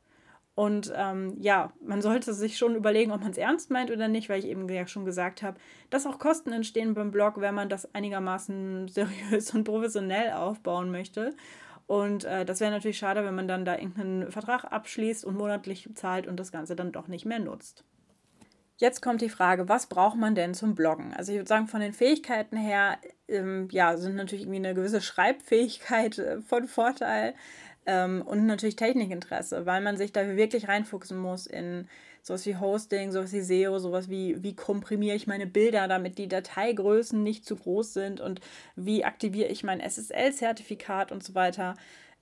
Und 0.56 0.92
ähm, 0.96 1.37
ja, 1.38 1.72
man 1.81 2.02
sollte 2.02 2.34
sich 2.34 2.58
schon 2.58 2.75
überlegen, 2.75 3.12
ob 3.12 3.22
man 3.22 3.31
es 3.31 3.38
ernst 3.38 3.70
meint 3.70 3.90
oder 3.90 4.08
nicht, 4.08 4.28
weil 4.28 4.40
ich 4.40 4.46
eben 4.46 4.69
ja 4.69 4.87
schon 4.87 5.04
gesagt 5.04 5.42
habe, 5.42 5.58
dass 5.90 6.06
auch 6.06 6.19
Kosten 6.19 6.52
entstehen 6.52 6.92
beim 6.94 7.12
Blog, 7.12 7.40
wenn 7.40 7.54
man 7.54 7.69
das 7.69 7.94
einigermaßen 7.94 8.88
seriös 8.92 9.54
und 9.54 9.64
professionell 9.64 10.32
aufbauen 10.32 10.90
möchte. 10.90 11.34
Und 11.90 12.22
äh, 12.22 12.44
das 12.44 12.60
wäre 12.60 12.70
natürlich 12.70 12.98
schade, 12.98 13.25
wenn 13.25 13.34
man 13.34 13.48
dann 13.48 13.64
da 13.64 13.75
irgendeinen 13.75 14.31
Vertrag 14.31 14.62
abschließt 14.62 15.25
und 15.25 15.37
monatlich 15.37 15.88
zahlt 15.94 16.28
und 16.28 16.38
das 16.38 16.52
Ganze 16.52 16.76
dann 16.76 16.92
doch 16.92 17.09
nicht 17.09 17.26
mehr 17.26 17.40
nutzt. 17.40 17.82
Jetzt 18.76 19.02
kommt 19.02 19.23
die 19.23 19.28
Frage, 19.28 19.68
was 19.68 19.88
braucht 19.88 20.16
man 20.16 20.37
denn 20.37 20.54
zum 20.54 20.76
Bloggen? 20.76 21.12
Also 21.12 21.32
ich 21.32 21.38
würde 21.38 21.49
sagen, 21.49 21.66
von 21.66 21.80
den 21.80 21.92
Fähigkeiten 21.92 22.56
her, 22.56 22.97
ähm, 23.26 23.66
ja, 23.73 23.97
sind 23.97 24.14
natürlich 24.14 24.42
irgendwie 24.44 24.64
eine 24.64 24.76
gewisse 24.76 25.00
Schreibfähigkeit 25.00 26.16
äh, 26.18 26.40
von 26.42 26.68
Vorteil 26.68 27.35
ähm, 27.87 28.23
und 28.25 28.47
natürlich 28.47 28.76
Technikinteresse, 28.76 29.66
weil 29.66 29.80
man 29.80 29.97
sich 29.97 30.12
da 30.12 30.37
wirklich 30.37 30.68
reinfuchsen 30.68 31.18
muss 31.18 31.49
in 31.49 31.88
sowas 32.22 32.46
wie 32.46 32.56
Hosting, 32.56 33.12
sowas 33.12 33.32
wie 33.32 33.40
SEO, 33.40 33.78
sowas 33.78 34.08
wie, 34.08 34.42
wie 34.42 34.54
komprimiere 34.54 35.16
ich 35.16 35.26
meine 35.26 35.46
Bilder, 35.46 35.88
damit 35.88 36.18
die 36.18 36.28
Dateigrößen 36.28 37.22
nicht 37.22 37.44
zu 37.44 37.56
groß 37.56 37.92
sind 37.92 38.20
und 38.20 38.40
wie 38.76 39.04
aktiviere 39.04 39.48
ich 39.48 39.64
mein 39.64 39.80
SSL-Zertifikat 39.80 41.12
und 41.12 41.22
so 41.24 41.34
weiter. 41.34 41.76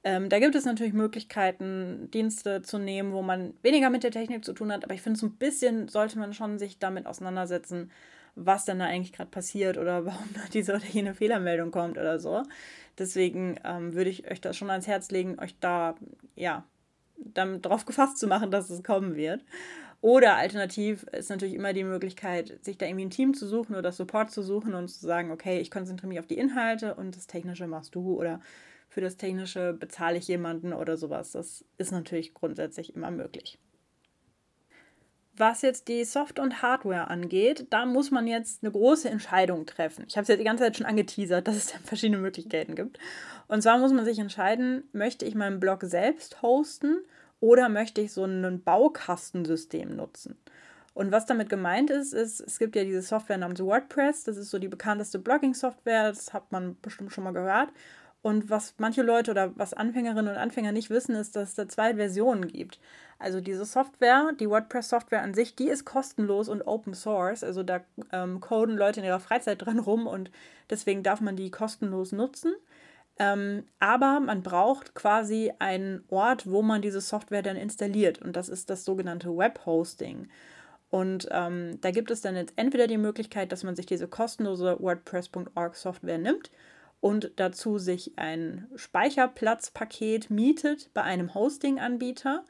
Ähm, 0.04 0.28
da 0.28 0.38
gibt 0.38 0.54
es 0.54 0.64
natürlich 0.64 0.92
Möglichkeiten, 0.92 2.08
Dienste 2.12 2.62
zu 2.62 2.78
nehmen, 2.78 3.12
wo 3.12 3.22
man 3.22 3.54
weniger 3.62 3.90
mit 3.90 4.04
der 4.04 4.12
Technik 4.12 4.44
zu 4.44 4.52
tun 4.52 4.72
hat, 4.72 4.84
aber 4.84 4.94
ich 4.94 5.02
finde, 5.02 5.18
so 5.18 5.26
ein 5.26 5.36
bisschen 5.36 5.88
sollte 5.88 6.18
man 6.18 6.32
schon 6.32 6.58
sich 6.58 6.78
damit 6.78 7.06
auseinandersetzen, 7.06 7.90
was 8.36 8.64
denn 8.64 8.78
da 8.78 8.84
eigentlich 8.84 9.12
gerade 9.12 9.30
passiert 9.30 9.76
oder 9.76 10.04
warum 10.06 10.28
da 10.34 10.40
diese 10.52 10.74
oder 10.74 10.86
jene 10.86 11.14
Fehlermeldung 11.14 11.70
kommt 11.72 11.98
oder 11.98 12.20
so. 12.20 12.44
Deswegen 12.96 13.56
ähm, 13.64 13.94
würde 13.94 14.10
ich 14.10 14.30
euch 14.30 14.40
das 14.40 14.56
schon 14.56 14.70
ans 14.70 14.86
Herz 14.86 15.10
legen, 15.10 15.38
euch 15.40 15.58
da 15.60 15.96
ja 16.36 16.64
dann 17.16 17.60
darauf 17.62 17.84
gefasst 17.84 18.18
zu 18.18 18.26
machen, 18.26 18.50
dass 18.50 18.70
es 18.70 18.82
kommen 18.82 19.16
wird. 19.16 19.44
Oder 20.00 20.36
alternativ 20.36 21.02
ist 21.04 21.28
natürlich 21.28 21.54
immer 21.54 21.72
die 21.72 21.84
Möglichkeit, 21.84 22.64
sich 22.64 22.78
da 22.78 22.86
irgendwie 22.86 23.06
ein 23.06 23.10
Team 23.10 23.34
zu 23.34 23.48
suchen 23.48 23.74
oder 23.74 23.90
Support 23.90 24.30
zu 24.30 24.42
suchen 24.42 24.74
und 24.74 24.88
zu 24.88 25.04
sagen, 25.04 25.32
okay, 25.32 25.58
ich 25.58 25.70
konzentriere 25.70 26.08
mich 26.08 26.20
auf 26.20 26.26
die 26.26 26.38
Inhalte 26.38 26.94
und 26.94 27.16
das 27.16 27.26
Technische 27.26 27.66
machst 27.66 27.94
du 27.94 28.16
oder 28.16 28.40
für 28.88 29.00
das 29.00 29.16
Technische 29.16 29.74
bezahle 29.74 30.18
ich 30.18 30.28
jemanden 30.28 30.72
oder 30.72 30.96
sowas. 30.96 31.32
Das 31.32 31.64
ist 31.78 31.92
natürlich 31.92 32.32
grundsätzlich 32.32 32.94
immer 32.94 33.10
möglich. 33.10 33.58
Was 35.36 35.62
jetzt 35.62 35.86
die 35.86 36.04
Soft- 36.04 36.40
und 36.40 36.62
Hardware 36.62 37.08
angeht, 37.08 37.66
da 37.70 37.86
muss 37.86 38.10
man 38.10 38.26
jetzt 38.26 38.62
eine 38.62 38.72
große 38.72 39.08
Entscheidung 39.08 39.66
treffen. 39.66 40.04
Ich 40.08 40.16
habe 40.16 40.22
es 40.22 40.28
ja 40.28 40.36
die 40.36 40.44
ganze 40.44 40.64
Zeit 40.64 40.76
schon 40.76 40.86
angeteasert, 40.86 41.46
dass 41.48 41.56
es 41.56 41.72
da 41.72 41.78
verschiedene 41.84 42.18
Möglichkeiten 42.18 42.74
gibt. 42.74 42.98
Und 43.46 43.62
zwar 43.62 43.78
muss 43.78 43.92
man 43.92 44.04
sich 44.04 44.18
entscheiden, 44.18 44.84
möchte 44.92 45.24
ich 45.24 45.34
meinen 45.34 45.60
Blog 45.60 45.82
selbst 45.82 46.42
hosten 46.42 46.98
oder 47.40 47.68
möchte 47.68 48.00
ich 48.00 48.12
so 48.12 48.24
ein 48.24 48.62
Baukastensystem 48.62 49.94
nutzen? 49.94 50.36
Und 50.94 51.12
was 51.12 51.26
damit 51.26 51.48
gemeint 51.48 51.90
ist, 51.90 52.12
ist, 52.12 52.40
es 52.40 52.58
gibt 52.58 52.74
ja 52.74 52.82
diese 52.82 53.02
Software 53.02 53.38
namens 53.38 53.60
WordPress, 53.60 54.24
das 54.24 54.36
ist 54.36 54.50
so 54.50 54.58
die 54.58 54.66
bekannteste 54.66 55.20
Blogging-Software, 55.20 56.08
das 56.08 56.32
hat 56.32 56.50
man 56.50 56.76
bestimmt 56.82 57.12
schon 57.12 57.22
mal 57.22 57.32
gehört. 57.32 57.68
Und 58.20 58.50
was 58.50 58.74
manche 58.78 59.02
Leute 59.02 59.30
oder 59.30 59.56
was 59.56 59.74
Anfängerinnen 59.74 60.28
und 60.32 60.36
Anfänger 60.36 60.72
nicht 60.72 60.90
wissen, 60.90 61.14
ist, 61.14 61.36
dass 61.36 61.50
es 61.50 61.54
da 61.54 61.68
zwei 61.68 61.94
Versionen 61.94 62.48
gibt. 62.48 62.80
Also 63.20 63.40
diese 63.40 63.64
Software, 63.64 64.32
die 64.40 64.50
WordPress-Software 64.50 65.22
an 65.22 65.34
sich, 65.34 65.54
die 65.54 65.68
ist 65.68 65.84
kostenlos 65.84 66.48
und 66.48 66.62
Open 66.62 66.94
Source. 66.94 67.44
Also 67.44 67.62
da 67.62 67.80
ähm, 68.12 68.40
coden 68.40 68.76
Leute 68.76 69.00
in 69.00 69.06
ihrer 69.06 69.20
Freizeit 69.20 69.64
dran 69.64 69.78
rum 69.78 70.08
und 70.08 70.32
deswegen 70.68 71.04
darf 71.04 71.20
man 71.20 71.36
die 71.36 71.52
kostenlos 71.52 72.10
nutzen. 72.10 72.54
Ähm, 73.18 73.64
aber 73.80 74.20
man 74.20 74.42
braucht 74.42 74.94
quasi 74.94 75.52
einen 75.58 76.04
Ort, 76.08 76.48
wo 76.48 76.62
man 76.62 76.82
diese 76.82 77.00
Software 77.00 77.42
dann 77.42 77.56
installiert. 77.56 78.20
Und 78.22 78.36
das 78.36 78.48
ist 78.48 78.70
das 78.70 78.84
sogenannte 78.84 79.36
Webhosting. 79.36 80.28
Und 80.90 81.28
ähm, 81.30 81.80
da 81.80 81.90
gibt 81.90 82.10
es 82.10 82.20
dann 82.20 82.36
jetzt 82.36 82.54
entweder 82.56 82.86
die 82.86 82.96
Möglichkeit, 82.96 83.52
dass 83.52 83.64
man 83.64 83.76
sich 83.76 83.86
diese 83.86 84.08
kostenlose 84.08 84.76
WordPress.org 84.80 85.74
Software 85.74 86.18
nimmt 86.18 86.50
und 87.00 87.32
dazu 87.36 87.78
sich 87.78 88.12
ein 88.16 88.66
Speicherplatzpaket 88.74 90.30
mietet 90.30 90.90
bei 90.94 91.02
einem 91.02 91.34
Hosting-Anbieter. 91.34 92.44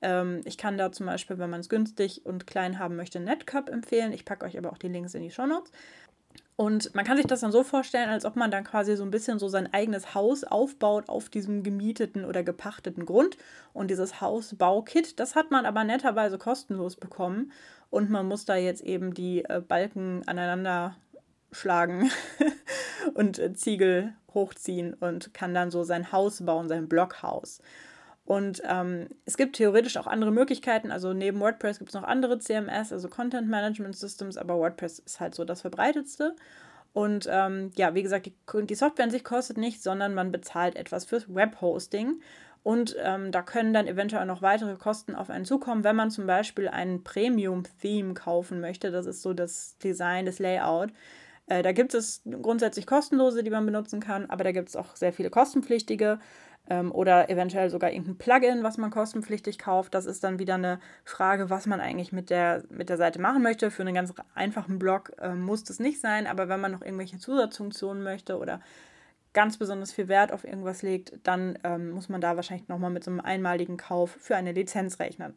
Ähm, 0.00 0.40
ich 0.44 0.56
kann 0.56 0.78
da 0.78 0.92
zum 0.92 1.06
Beispiel, 1.06 1.38
wenn 1.38 1.50
man 1.50 1.60
es 1.60 1.68
günstig 1.68 2.24
und 2.24 2.46
klein 2.46 2.78
haben 2.78 2.96
möchte, 2.96 3.20
Netcup 3.20 3.68
empfehlen. 3.68 4.12
Ich 4.12 4.24
packe 4.24 4.46
euch 4.46 4.56
aber 4.56 4.72
auch 4.72 4.78
die 4.78 4.88
Links 4.88 5.14
in 5.14 5.22
die 5.22 5.30
Show 5.30 5.46
Notes. 5.46 5.70
Und 6.56 6.94
man 6.94 7.04
kann 7.04 7.16
sich 7.16 7.26
das 7.26 7.40
dann 7.40 7.50
so 7.50 7.64
vorstellen, 7.64 8.08
als 8.08 8.24
ob 8.24 8.36
man 8.36 8.50
dann 8.50 8.62
quasi 8.62 8.96
so 8.96 9.02
ein 9.02 9.10
bisschen 9.10 9.40
so 9.40 9.48
sein 9.48 9.72
eigenes 9.72 10.14
Haus 10.14 10.44
aufbaut 10.44 11.08
auf 11.08 11.28
diesem 11.28 11.64
gemieteten 11.64 12.24
oder 12.24 12.44
gepachteten 12.44 13.06
Grund. 13.06 13.36
Und 13.72 13.90
dieses 13.90 14.20
Hausbaukit, 14.20 15.18
das 15.18 15.34
hat 15.34 15.50
man 15.50 15.66
aber 15.66 15.82
netterweise 15.82 16.38
kostenlos 16.38 16.94
bekommen. 16.94 17.50
Und 17.90 18.08
man 18.08 18.26
muss 18.26 18.44
da 18.44 18.54
jetzt 18.54 18.82
eben 18.82 19.14
die 19.14 19.44
äh, 19.44 19.60
Balken 19.60 20.22
aneinander 20.26 20.96
schlagen 21.50 22.10
und 23.14 23.38
äh, 23.40 23.52
Ziegel 23.54 24.14
hochziehen 24.32 24.94
und 24.94 25.34
kann 25.34 25.54
dann 25.54 25.70
so 25.70 25.82
sein 25.82 26.12
Haus 26.12 26.44
bauen, 26.44 26.68
sein 26.68 26.88
Blockhaus. 26.88 27.60
Und 28.24 28.62
ähm, 28.66 29.08
es 29.26 29.36
gibt 29.36 29.56
theoretisch 29.56 29.96
auch 29.98 30.06
andere 30.06 30.32
Möglichkeiten. 30.32 30.90
Also 30.90 31.12
neben 31.12 31.40
WordPress 31.40 31.78
gibt 31.78 31.90
es 31.90 31.94
noch 31.94 32.04
andere 32.04 32.38
CMS, 32.38 32.92
also 32.92 33.08
Content 33.08 33.48
Management 33.48 33.96
Systems, 33.96 34.38
aber 34.38 34.56
WordPress 34.56 35.00
ist 35.00 35.20
halt 35.20 35.34
so 35.34 35.44
das 35.44 35.60
verbreitetste. 35.60 36.34
Und 36.94 37.28
ähm, 37.30 37.70
ja, 37.74 37.94
wie 37.94 38.02
gesagt, 38.02 38.26
die, 38.26 38.34
die, 38.66 38.74
Software 38.74 39.04
an 39.04 39.10
sich 39.10 39.24
kostet 39.24 39.58
nichts, 39.58 39.82
sondern 39.82 40.14
man 40.14 40.32
bezahlt 40.32 40.76
etwas 40.76 41.04
fürs 41.04 41.34
Webhosting. 41.34 42.20
Und 42.62 42.96
ähm, 42.98 43.30
da 43.30 43.42
können 43.42 43.74
dann 43.74 43.86
eventuell 43.86 44.24
noch 44.24 44.40
weitere 44.40 44.76
Kosten 44.76 45.14
auf 45.14 45.28
einen 45.28 45.44
zukommen, 45.44 45.84
wenn 45.84 45.96
man 45.96 46.10
zum 46.10 46.26
Beispiel 46.26 46.68
ein 46.68 47.04
Premium-Theme 47.04 48.14
kaufen 48.14 48.60
möchte. 48.60 48.90
Das 48.90 49.04
ist 49.04 49.20
so 49.20 49.34
das 49.34 49.76
Design, 49.78 50.24
das 50.24 50.38
Layout. 50.38 50.90
Äh, 51.46 51.62
da 51.62 51.72
gibt 51.72 51.92
es 51.92 52.22
grundsätzlich 52.24 52.86
kostenlose, 52.86 53.42
die 53.42 53.50
man 53.50 53.66
benutzen 53.66 54.00
kann, 54.00 54.30
aber 54.30 54.44
da 54.44 54.52
gibt 54.52 54.70
es 54.70 54.76
auch 54.76 54.96
sehr 54.96 55.12
viele 55.12 55.28
kostenpflichtige 55.28 56.18
ähm, 56.68 56.92
oder 56.92 57.28
eventuell 57.30 57.70
sogar 57.70 57.90
irgendein 57.90 58.16
Plugin, 58.16 58.62
was 58.62 58.78
man 58.78 58.90
kostenpflichtig 58.90 59.58
kauft. 59.58 59.94
Das 59.94 60.06
ist 60.06 60.24
dann 60.24 60.38
wieder 60.38 60.54
eine 60.54 60.80
Frage, 61.04 61.50
was 61.50 61.66
man 61.66 61.80
eigentlich 61.80 62.12
mit 62.12 62.30
der, 62.30 62.64
mit 62.70 62.88
der 62.88 62.96
Seite 62.96 63.20
machen 63.20 63.42
möchte. 63.42 63.70
Für 63.70 63.82
einen 63.82 63.94
ganz 63.94 64.12
einfachen 64.34 64.78
Blog 64.78 65.12
äh, 65.20 65.34
muss 65.34 65.64
das 65.64 65.78
nicht 65.78 66.00
sein, 66.00 66.26
aber 66.26 66.48
wenn 66.48 66.60
man 66.60 66.72
noch 66.72 66.82
irgendwelche 66.82 67.18
Zusatzfunktionen 67.18 68.02
möchte 68.02 68.38
oder 68.38 68.60
ganz 69.34 69.58
besonders 69.58 69.92
viel 69.92 70.08
Wert 70.08 70.32
auf 70.32 70.44
irgendwas 70.44 70.82
legt, 70.82 71.18
dann 71.24 71.58
ähm, 71.64 71.90
muss 71.90 72.08
man 72.08 72.20
da 72.20 72.36
wahrscheinlich 72.36 72.68
nochmal 72.68 72.90
mit 72.90 73.04
so 73.04 73.10
einem 73.10 73.20
einmaligen 73.20 73.76
Kauf 73.76 74.16
für 74.20 74.36
eine 74.36 74.52
Lizenz 74.52 75.00
rechnen. 75.00 75.36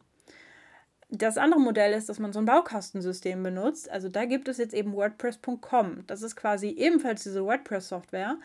Das 1.10 1.38
andere 1.38 1.60
Modell 1.60 1.94
ist, 1.94 2.08
dass 2.10 2.18
man 2.18 2.34
so 2.34 2.38
ein 2.38 2.44
Baukastensystem 2.44 3.42
benutzt. 3.42 3.90
Also 3.90 4.08
da 4.10 4.26
gibt 4.26 4.46
es 4.46 4.58
jetzt 4.58 4.74
eben 4.74 4.92
WordPress.com. 4.92 6.06
Das 6.06 6.22
ist 6.22 6.36
quasi 6.36 6.68
ebenfalls 6.68 7.22
diese 7.22 7.44
WordPress-Software, 7.44 8.36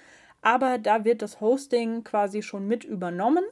aber 0.44 0.78
da 0.78 1.06
wird 1.06 1.22
das 1.22 1.42
Hosting 1.42 2.04
quasi 2.04 2.44
schon 2.44 2.68
mit 2.68 2.84
übernommen. 2.84 3.44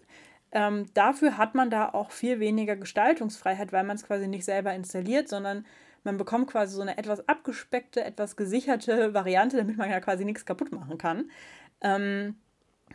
Ähm, 0.52 0.88
dafür 0.94 1.38
hat 1.38 1.56
man 1.56 1.70
da 1.70 1.90
auch 1.90 2.12
viel 2.12 2.40
weniger 2.40 2.76
Gestaltungsfreiheit, 2.76 3.72
weil 3.72 3.86
man 3.86 3.96
es 3.96 4.06
quasi 4.06 4.28
nicht 4.28 4.46
selber 4.46 4.74
installiert, 4.74 5.30
sondern 5.30 5.66
man 6.04 6.18
bekommt 6.18 6.48
quasi 6.48 6.76
so 6.76 6.82
eine 6.82 6.98
etwas 6.98 7.28
abgespeckte, 7.28 8.04
etwas 8.04 8.36
gesicherte 8.36 9.14
Variante, 9.14 9.58
damit 9.58 9.78
man 9.78 9.90
ja 9.90 10.00
quasi 10.00 10.26
nichts 10.26 10.46
kaputt 10.46 10.72
machen 10.72 10.98
kann. 10.98 11.32
Ähm, 11.80 12.36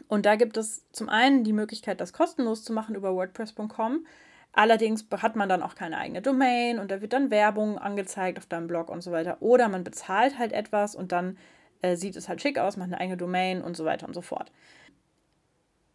und 0.09 0.26
da 0.26 0.37
gibt 0.37 0.59
es 0.59 0.85
zum 0.93 1.09
einen 1.09 1.45
die 1.45 1.55
Möglichkeit, 1.55 2.00
das 2.00 2.12
kostenlos 2.12 2.65
zu 2.65 2.75
machen 2.75 2.95
über 2.95 3.15
WordPress.com. 3.15 4.07
Allerdings 4.53 5.07
hat 5.11 5.37
man 5.37 5.49
dann 5.49 5.62
auch 5.62 5.75
keine 5.75 5.99
eigene 5.99 6.23
Domain 6.23 6.79
und 6.79 6.91
da 6.91 7.00
wird 7.00 7.12
dann 7.12 7.31
Werbung 7.31 7.79
angezeigt 7.79 8.38
auf 8.38 8.47
deinem 8.47 8.67
Blog 8.67 8.91
und 8.91 9.03
so 9.03 9.12
weiter. 9.12 9.38
Oder 9.41 9.69
man 9.69 9.85
bezahlt 9.85 10.38
halt 10.38 10.53
etwas 10.53 10.95
und 10.95 11.12
dann 11.12 11.38
äh, 11.87 11.97
sieht 11.97 12.16
es 12.16 12.28
halt 12.28 12.40
schick 12.40 12.59
aus, 12.59 12.76
macht 12.76 12.88
eine 12.88 13.00
eigene 13.00 13.16
Domain 13.16 13.62
und 13.62 13.76
so 13.76 13.85
weiter 13.85 14.07
und 14.07 14.14
so 14.14 14.23
fort. 14.23 14.50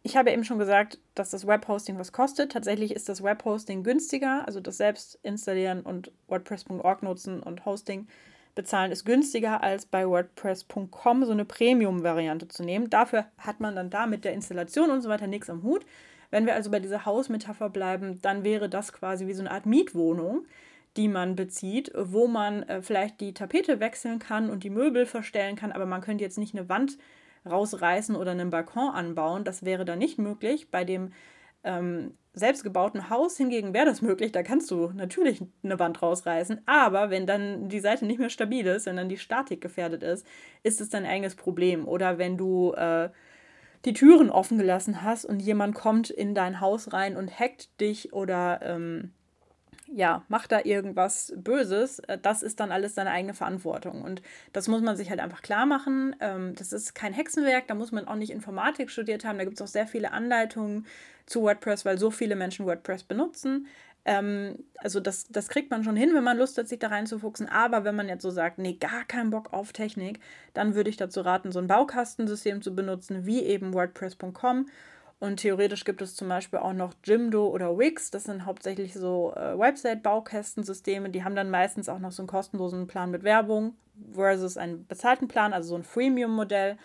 Ich 0.04 0.16
habe 0.16 0.32
eben 0.32 0.44
schon 0.44 0.58
gesagt, 0.58 0.98
dass 1.14 1.30
das 1.30 1.46
Webhosting 1.46 1.98
was 1.98 2.12
kostet. 2.12 2.52
Tatsächlich 2.52 2.92
ist 2.92 3.08
das 3.08 3.22
Webhosting 3.22 3.84
günstiger, 3.84 4.44
also 4.46 4.60
das 4.60 4.76
selbst 4.76 5.18
installieren 5.22 5.82
und 5.82 6.10
WordPress.org 6.26 7.02
nutzen 7.02 7.40
und 7.42 7.64
Hosting 7.64 8.08
bezahlen 8.54 8.92
ist 8.92 9.04
günstiger 9.04 9.62
als 9.62 9.86
bei 9.86 10.06
WordPress.com 10.06 11.24
so 11.24 11.32
eine 11.32 11.44
Premium-Variante 11.44 12.48
zu 12.48 12.64
nehmen. 12.64 12.90
Dafür 12.90 13.26
hat 13.38 13.60
man 13.60 13.76
dann 13.76 13.90
da 13.90 14.06
mit 14.06 14.24
der 14.24 14.34
Installation 14.34 14.90
und 14.90 15.00
so 15.00 15.08
weiter 15.08 15.26
nichts 15.26 15.48
am 15.48 15.62
Hut. 15.62 15.86
Wenn 16.30 16.46
wir 16.46 16.54
also 16.54 16.70
bei 16.70 16.80
dieser 16.80 17.06
Hausmetapher 17.06 17.70
bleiben, 17.70 18.20
dann 18.22 18.44
wäre 18.44 18.68
das 18.68 18.92
quasi 18.92 19.26
wie 19.26 19.34
so 19.34 19.42
eine 19.42 19.50
Art 19.50 19.66
Mietwohnung, 19.66 20.46
die 20.96 21.08
man 21.08 21.36
bezieht, 21.36 21.92
wo 21.96 22.26
man 22.26 22.62
äh, 22.64 22.82
vielleicht 22.82 23.20
die 23.20 23.34
Tapete 23.34 23.80
wechseln 23.80 24.18
kann 24.18 24.50
und 24.50 24.64
die 24.64 24.70
Möbel 24.70 25.06
verstellen 25.06 25.56
kann, 25.56 25.72
aber 25.72 25.86
man 25.86 26.00
könnte 26.00 26.24
jetzt 26.24 26.38
nicht 26.38 26.54
eine 26.54 26.68
Wand 26.68 26.98
rausreißen 27.48 28.14
oder 28.14 28.32
einen 28.32 28.50
Balkon 28.50 28.90
anbauen. 28.90 29.44
Das 29.44 29.64
wäre 29.64 29.84
dann 29.84 29.98
nicht 29.98 30.18
möglich. 30.18 30.70
Bei 30.70 30.84
dem 30.84 31.12
ähm, 31.64 32.14
selbstgebauten 32.34 33.10
Haus 33.10 33.36
hingegen 33.36 33.74
wäre 33.74 33.86
das 33.86 34.02
möglich. 34.02 34.32
Da 34.32 34.42
kannst 34.42 34.70
du 34.70 34.90
natürlich 34.94 35.42
eine 35.62 35.78
Wand 35.78 36.02
rausreißen. 36.02 36.62
Aber 36.66 37.10
wenn 37.10 37.26
dann 37.26 37.68
die 37.68 37.80
Seite 37.80 38.06
nicht 38.06 38.18
mehr 38.18 38.30
stabil 38.30 38.66
ist, 38.66 38.86
wenn 38.86 38.96
dann 38.96 39.08
die 39.08 39.18
Statik 39.18 39.60
gefährdet 39.60 40.02
ist, 40.02 40.26
ist 40.62 40.80
es 40.80 40.88
dein 40.88 41.06
eigenes 41.06 41.34
Problem. 41.34 41.86
Oder 41.86 42.18
wenn 42.18 42.36
du 42.36 42.72
äh, 42.72 43.10
die 43.84 43.92
Türen 43.92 44.30
offen 44.30 44.58
gelassen 44.58 45.02
hast 45.02 45.24
und 45.24 45.40
jemand 45.40 45.74
kommt 45.74 46.10
in 46.10 46.34
dein 46.34 46.60
Haus 46.60 46.92
rein 46.92 47.16
und 47.16 47.38
hackt 47.38 47.80
dich 47.80 48.12
oder 48.12 48.60
ähm, 48.62 49.12
ja, 49.94 50.24
macht 50.28 50.52
da 50.52 50.60
irgendwas 50.64 51.32
Böses, 51.36 51.98
äh, 52.00 52.18
das 52.18 52.42
ist 52.42 52.60
dann 52.60 52.72
alles 52.72 52.94
deine 52.94 53.10
eigene 53.10 53.34
Verantwortung. 53.34 54.02
Und 54.02 54.22
das 54.52 54.68
muss 54.68 54.82
man 54.82 54.96
sich 54.96 55.10
halt 55.10 55.20
einfach 55.20 55.42
klar 55.42 55.66
machen. 55.66 56.16
Ähm, 56.20 56.54
das 56.56 56.72
ist 56.72 56.94
kein 56.94 57.12
Hexenwerk, 57.12 57.66
da 57.68 57.74
muss 57.74 57.92
man 57.92 58.08
auch 58.08 58.16
nicht 58.16 58.30
Informatik 58.30 58.90
studiert 58.90 59.24
haben. 59.24 59.38
Da 59.38 59.44
gibt 59.44 59.56
es 59.56 59.62
auch 59.62 59.70
sehr 59.70 59.86
viele 59.86 60.12
Anleitungen 60.12 60.86
zu 61.26 61.42
WordPress, 61.42 61.84
weil 61.84 61.98
so 61.98 62.10
viele 62.10 62.36
Menschen 62.36 62.66
WordPress 62.66 63.04
benutzen. 63.04 63.66
Ähm, 64.04 64.64
also 64.78 64.98
das, 65.00 65.28
das 65.28 65.48
kriegt 65.48 65.70
man 65.70 65.84
schon 65.84 65.96
hin, 65.96 66.10
wenn 66.14 66.24
man 66.24 66.38
Lust 66.38 66.58
hat, 66.58 66.68
sich 66.68 66.78
da 66.78 66.88
reinzufuchsen. 66.88 67.48
Aber 67.48 67.84
wenn 67.84 67.94
man 67.94 68.08
jetzt 68.08 68.22
so 68.22 68.30
sagt, 68.30 68.58
nee, 68.58 68.74
gar 68.74 69.04
keinen 69.04 69.30
Bock 69.30 69.52
auf 69.52 69.72
Technik, 69.72 70.20
dann 70.54 70.74
würde 70.74 70.90
ich 70.90 70.96
dazu 70.96 71.20
raten, 71.20 71.52
so 71.52 71.58
ein 71.58 71.68
Baukastensystem 71.68 72.62
zu 72.62 72.74
benutzen, 72.74 73.26
wie 73.26 73.42
eben 73.42 73.74
WordPress.com. 73.74 74.66
Und 75.22 75.36
theoretisch 75.36 75.84
gibt 75.84 76.02
es 76.02 76.16
zum 76.16 76.28
Beispiel 76.28 76.58
auch 76.58 76.72
noch 76.72 76.94
Jimdo 77.04 77.46
oder 77.46 77.78
Wix. 77.78 78.10
Das 78.10 78.24
sind 78.24 78.44
hauptsächlich 78.44 78.92
so 78.92 79.32
äh, 79.36 79.56
Website-Baukastensysteme. 79.56 81.10
Die 81.10 81.22
haben 81.22 81.36
dann 81.36 81.48
meistens 81.48 81.88
auch 81.88 82.00
noch 82.00 82.10
so 82.10 82.22
einen 82.22 82.26
kostenlosen 82.26 82.88
Plan 82.88 83.12
mit 83.12 83.22
Werbung 83.22 83.76
versus 84.12 84.56
einen 84.56 84.84
bezahlten 84.84 85.28
Plan, 85.28 85.52
also 85.52 85.68
so 85.68 85.74
ein 85.76 85.84
Freemium-Modell. 85.84 86.76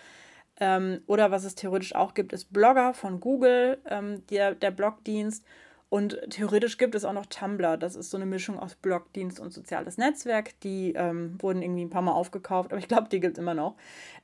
Ähm, 0.60 1.02
oder 1.08 1.32
was 1.32 1.46
es 1.46 1.56
theoretisch 1.56 1.96
auch 1.96 2.14
gibt, 2.14 2.32
ist 2.32 2.54
Blogger 2.54 2.94
von 2.94 3.20
Google, 3.20 3.80
ähm, 3.90 4.24
der, 4.28 4.54
der 4.54 4.70
Blogdienst. 4.70 5.44
Und 5.90 6.20
theoretisch 6.30 6.78
gibt 6.78 6.96
es 6.96 7.06
auch 7.06 7.14
noch 7.14 7.28
Tumblr. 7.28 7.78
Das 7.78 7.96
ist 7.96 8.10
so 8.10 8.18
eine 8.18 8.26
Mischung 8.26 8.60
aus 8.60 8.76
Blogdienst 8.76 9.40
und 9.40 9.54
soziales 9.54 9.98
Netzwerk. 9.98 10.60
Die 10.62 10.94
ähm, 10.94 11.42
wurden 11.42 11.62
irgendwie 11.62 11.86
ein 11.86 11.90
paar 11.90 12.02
Mal 12.02 12.12
aufgekauft, 12.12 12.72
aber 12.72 12.80
ich 12.80 12.90
glaube, 12.90 13.08
die 13.10 13.22
gibt 13.22 13.38
es 13.38 13.42
immer 13.42 13.54
noch. 13.54 13.76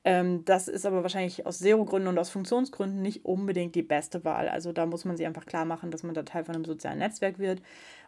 Ähm, 0.04 0.44
das 0.44 0.68
ist 0.68 0.86
aber 0.86 1.04
wahrscheinlich 1.04 1.46
aus 1.46 1.60
SEO-Gründen 1.60 2.10
und 2.10 2.20
aus 2.20 2.30
Funktionsgründen 2.32 3.02
nicht 3.02 3.24
unbedingt 3.24 3.76
die 3.76 3.82
beste 3.82 4.26
Wahl. 4.26 4.50
Also 4.50 4.74
da 4.74 4.86
muss 4.86 5.06
man 5.06 5.16
sich 5.16 5.26
einfach 5.26 5.46
klar 5.46 5.64
machen, 5.64 5.90
dass 5.90 6.04
man 6.04 6.14
da 6.14 6.24
Teil 6.24 6.44
von 6.44 6.56
einem 6.56 6.66
sozialen 6.66 7.00
Netzwerk 7.00 7.40
wird 7.40 7.62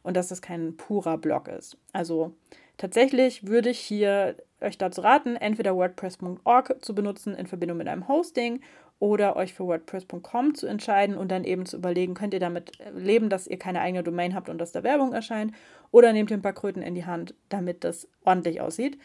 und 0.04 0.18
dass 0.18 0.28
das 0.28 0.42
kein 0.42 0.76
purer 0.76 1.18
Blog 1.18 1.48
ist. 1.48 1.78
Also 1.94 2.34
tatsächlich 2.76 3.48
würde 3.48 3.70
ich 3.70 3.80
hier 3.80 4.36
euch 4.60 4.78
dazu 4.78 5.00
raten, 5.00 5.38
entweder 5.38 5.78
WordPress.org 5.78 6.84
zu 6.84 6.94
benutzen 6.94 7.36
in 7.36 7.48
Verbindung 7.48 7.78
mit 7.78 7.88
einem 7.88 8.10
Hosting 8.10 8.60
oder 9.00 9.36
euch 9.36 9.54
für 9.54 9.66
WordPress.com 9.66 10.56
zu 10.56 10.68
entscheiden 10.68 11.18
und 11.18 11.30
dann 11.30 11.44
eben 11.44 11.66
zu 11.66 11.78
überlegen, 11.78 12.14
könnt 12.14 12.34
ihr 12.34 12.40
damit 12.40 12.72
leben, 12.96 13.30
dass 13.30 13.48
ihr 13.48 13.60
keine 13.60 13.82
eigene 13.82 14.04
Domain 14.04 14.34
habt 14.34 14.50
und 14.50 14.58
dass 14.58 14.72
da 14.72 14.84
Werbung 14.84 15.14
erscheint 15.14 15.54
oder 15.92 16.14
nehmt 16.14 16.32
ihr 16.32 16.38
ein 16.38 16.42
paar 16.42 16.54
Kröten 16.54 16.82
in 16.82 16.96
die 16.96 17.06
Hand, 17.06 17.36
damit 17.50 17.84
das 17.84 18.08
ordentlich 18.24 18.62
aussieht. 18.62 18.98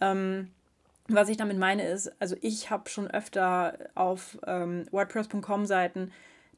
Ähm, 0.00 0.50
was 1.08 1.28
ich 1.28 1.36
damit 1.36 1.58
meine 1.58 1.86
ist, 1.86 2.10
also 2.20 2.36
ich 2.40 2.70
habe 2.70 2.88
schon 2.88 3.10
öfter 3.10 3.78
auf 3.94 4.38
ähm, 4.46 4.86
WordPress.com-Seiten 4.90 6.12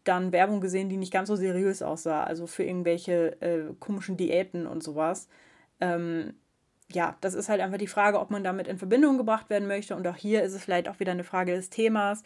dann 0.04 0.30
Werbung 0.30 0.60
gesehen, 0.60 0.88
die 0.88 0.96
nicht 0.96 1.12
ganz 1.12 1.26
so 1.28 1.34
seriös 1.34 1.82
aussah, 1.82 2.22
also 2.22 2.46
für 2.46 2.62
irgendwelche 2.62 3.40
äh, 3.42 3.74
komischen 3.80 4.16
Diäten 4.16 4.68
und 4.68 4.84
sowas. 4.84 5.28
Ähm, 5.80 6.34
ja, 6.92 7.16
das 7.20 7.34
ist 7.34 7.48
halt 7.48 7.60
einfach 7.60 7.78
die 7.78 7.88
Frage, 7.88 8.20
ob 8.20 8.30
man 8.30 8.44
damit 8.44 8.68
in 8.68 8.78
Verbindung 8.78 9.18
gebracht 9.18 9.50
werden 9.50 9.66
möchte. 9.66 9.96
Und 9.96 10.06
auch 10.06 10.16
hier 10.16 10.44
ist 10.44 10.54
es 10.54 10.62
vielleicht 10.62 10.88
auch 10.88 11.00
wieder 11.00 11.10
eine 11.10 11.24
Frage 11.24 11.56
des 11.56 11.70
Themas 11.70 12.22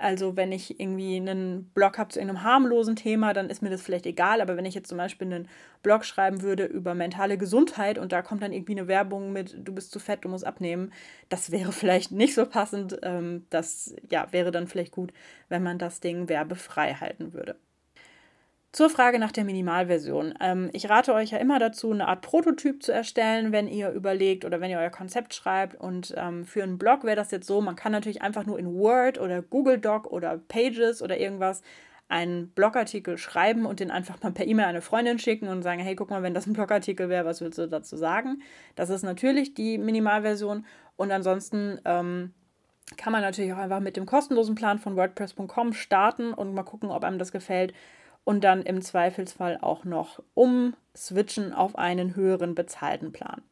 Also 0.00 0.34
wenn 0.36 0.50
ich 0.50 0.80
irgendwie 0.80 1.16
einen 1.16 1.64
Blog 1.74 1.98
habe 1.98 2.08
zu 2.08 2.18
irgendeinem 2.18 2.42
harmlosen 2.44 2.96
Thema, 2.96 3.34
dann 3.34 3.50
ist 3.50 3.60
mir 3.60 3.68
das 3.68 3.82
vielleicht 3.82 4.06
egal. 4.06 4.40
Aber 4.40 4.56
wenn 4.56 4.64
ich 4.64 4.74
jetzt 4.74 4.88
zum 4.88 4.96
Beispiel 4.96 5.26
einen 5.26 5.48
Blog 5.82 6.06
schreiben 6.06 6.40
würde 6.40 6.64
über 6.64 6.94
mentale 6.94 7.36
Gesundheit 7.36 7.98
und 7.98 8.10
da 8.10 8.22
kommt 8.22 8.42
dann 8.42 8.52
irgendwie 8.52 8.72
eine 8.72 8.88
Werbung 8.88 9.32
mit, 9.32 9.56
du 9.58 9.74
bist 9.74 9.92
zu 9.92 9.98
fett, 9.98 10.24
du 10.24 10.30
musst 10.30 10.46
abnehmen, 10.46 10.92
das 11.28 11.50
wäre 11.50 11.72
vielleicht 11.72 12.12
nicht 12.12 12.34
so 12.34 12.46
passend. 12.46 12.98
Ähm, 13.02 13.46
das 13.50 13.94
ja, 14.10 14.26
wäre 14.32 14.50
dann 14.50 14.68
vielleicht 14.68 14.92
gut, 14.92 15.12
wenn 15.50 15.62
man 15.62 15.78
das 15.78 16.00
Ding 16.00 16.28
werbefrei 16.28 16.94
halten 16.94 17.34
würde. 17.34 17.56
Zur 18.72 18.88
Frage 18.88 19.18
nach 19.18 19.32
der 19.32 19.44
Minimalversion. 19.44 20.34
Ähm, 20.40 20.70
ich 20.72 20.88
rate 20.88 21.12
euch 21.12 21.30
ja 21.30 21.38
immer 21.38 21.58
dazu, 21.58 21.90
eine 21.90 22.06
Art 22.06 22.22
Prototyp 22.22 22.84
zu 22.84 22.92
erstellen, 22.92 23.50
wenn 23.50 23.66
ihr 23.66 23.90
überlegt 23.90 24.44
oder 24.44 24.60
wenn 24.60 24.70
ihr 24.70 24.78
euer 24.78 24.90
Konzept 24.90 25.34
schreibt. 25.34 25.74
Und 25.74 26.14
ähm, 26.16 26.44
für 26.44 26.62
einen 26.62 26.78
Blog 26.78 27.02
wäre 27.02 27.16
das 27.16 27.32
jetzt 27.32 27.48
so, 27.48 27.60
man 27.60 27.74
kann 27.74 27.90
natürlich 27.90 28.22
einfach 28.22 28.46
nur 28.46 28.60
in 28.60 28.72
Word 28.72 29.18
oder 29.18 29.42
Google 29.42 29.78
Doc 29.78 30.06
oder 30.06 30.38
Pages 30.38 31.02
oder 31.02 31.18
irgendwas 31.18 31.62
einen 32.08 32.50
Blogartikel 32.50 33.18
schreiben 33.18 33.66
und 33.66 33.80
den 33.80 33.90
einfach 33.90 34.22
mal 34.22 34.30
per 34.30 34.46
E-Mail 34.46 34.66
eine 34.66 34.82
Freundin 34.82 35.18
schicken 35.18 35.48
und 35.48 35.62
sagen, 35.62 35.80
hey, 35.80 35.96
guck 35.96 36.10
mal, 36.10 36.22
wenn 36.22 36.34
das 36.34 36.46
ein 36.46 36.52
Blogartikel 36.52 37.08
wäre, 37.08 37.24
was 37.24 37.40
willst 37.40 37.58
du 37.58 37.66
dazu 37.66 37.96
sagen? 37.96 38.40
Das 38.76 38.88
ist 38.88 39.02
natürlich 39.02 39.54
die 39.54 39.78
Minimalversion. 39.78 40.64
Und 40.96 41.10
ansonsten 41.10 41.80
ähm, 41.84 42.34
kann 42.96 43.12
man 43.12 43.22
natürlich 43.22 43.52
auch 43.52 43.58
einfach 43.58 43.80
mit 43.80 43.96
dem 43.96 44.06
kostenlosen 44.06 44.54
Plan 44.54 44.78
von 44.78 44.94
WordPress.com 44.94 45.72
starten 45.72 46.32
und 46.32 46.54
mal 46.54 46.62
gucken, 46.62 46.90
ob 46.90 47.02
einem 47.02 47.18
das 47.18 47.32
gefällt 47.32 47.74
und 48.30 48.44
dann 48.44 48.62
im 48.62 48.80
Zweifelsfall 48.80 49.58
auch 49.60 49.84
noch 49.84 50.22
umswitchen 50.34 51.52
auf 51.52 51.76
einen 51.76 52.14
höheren 52.14 52.54
bezahlten 52.54 53.10
Plan. 53.10 53.42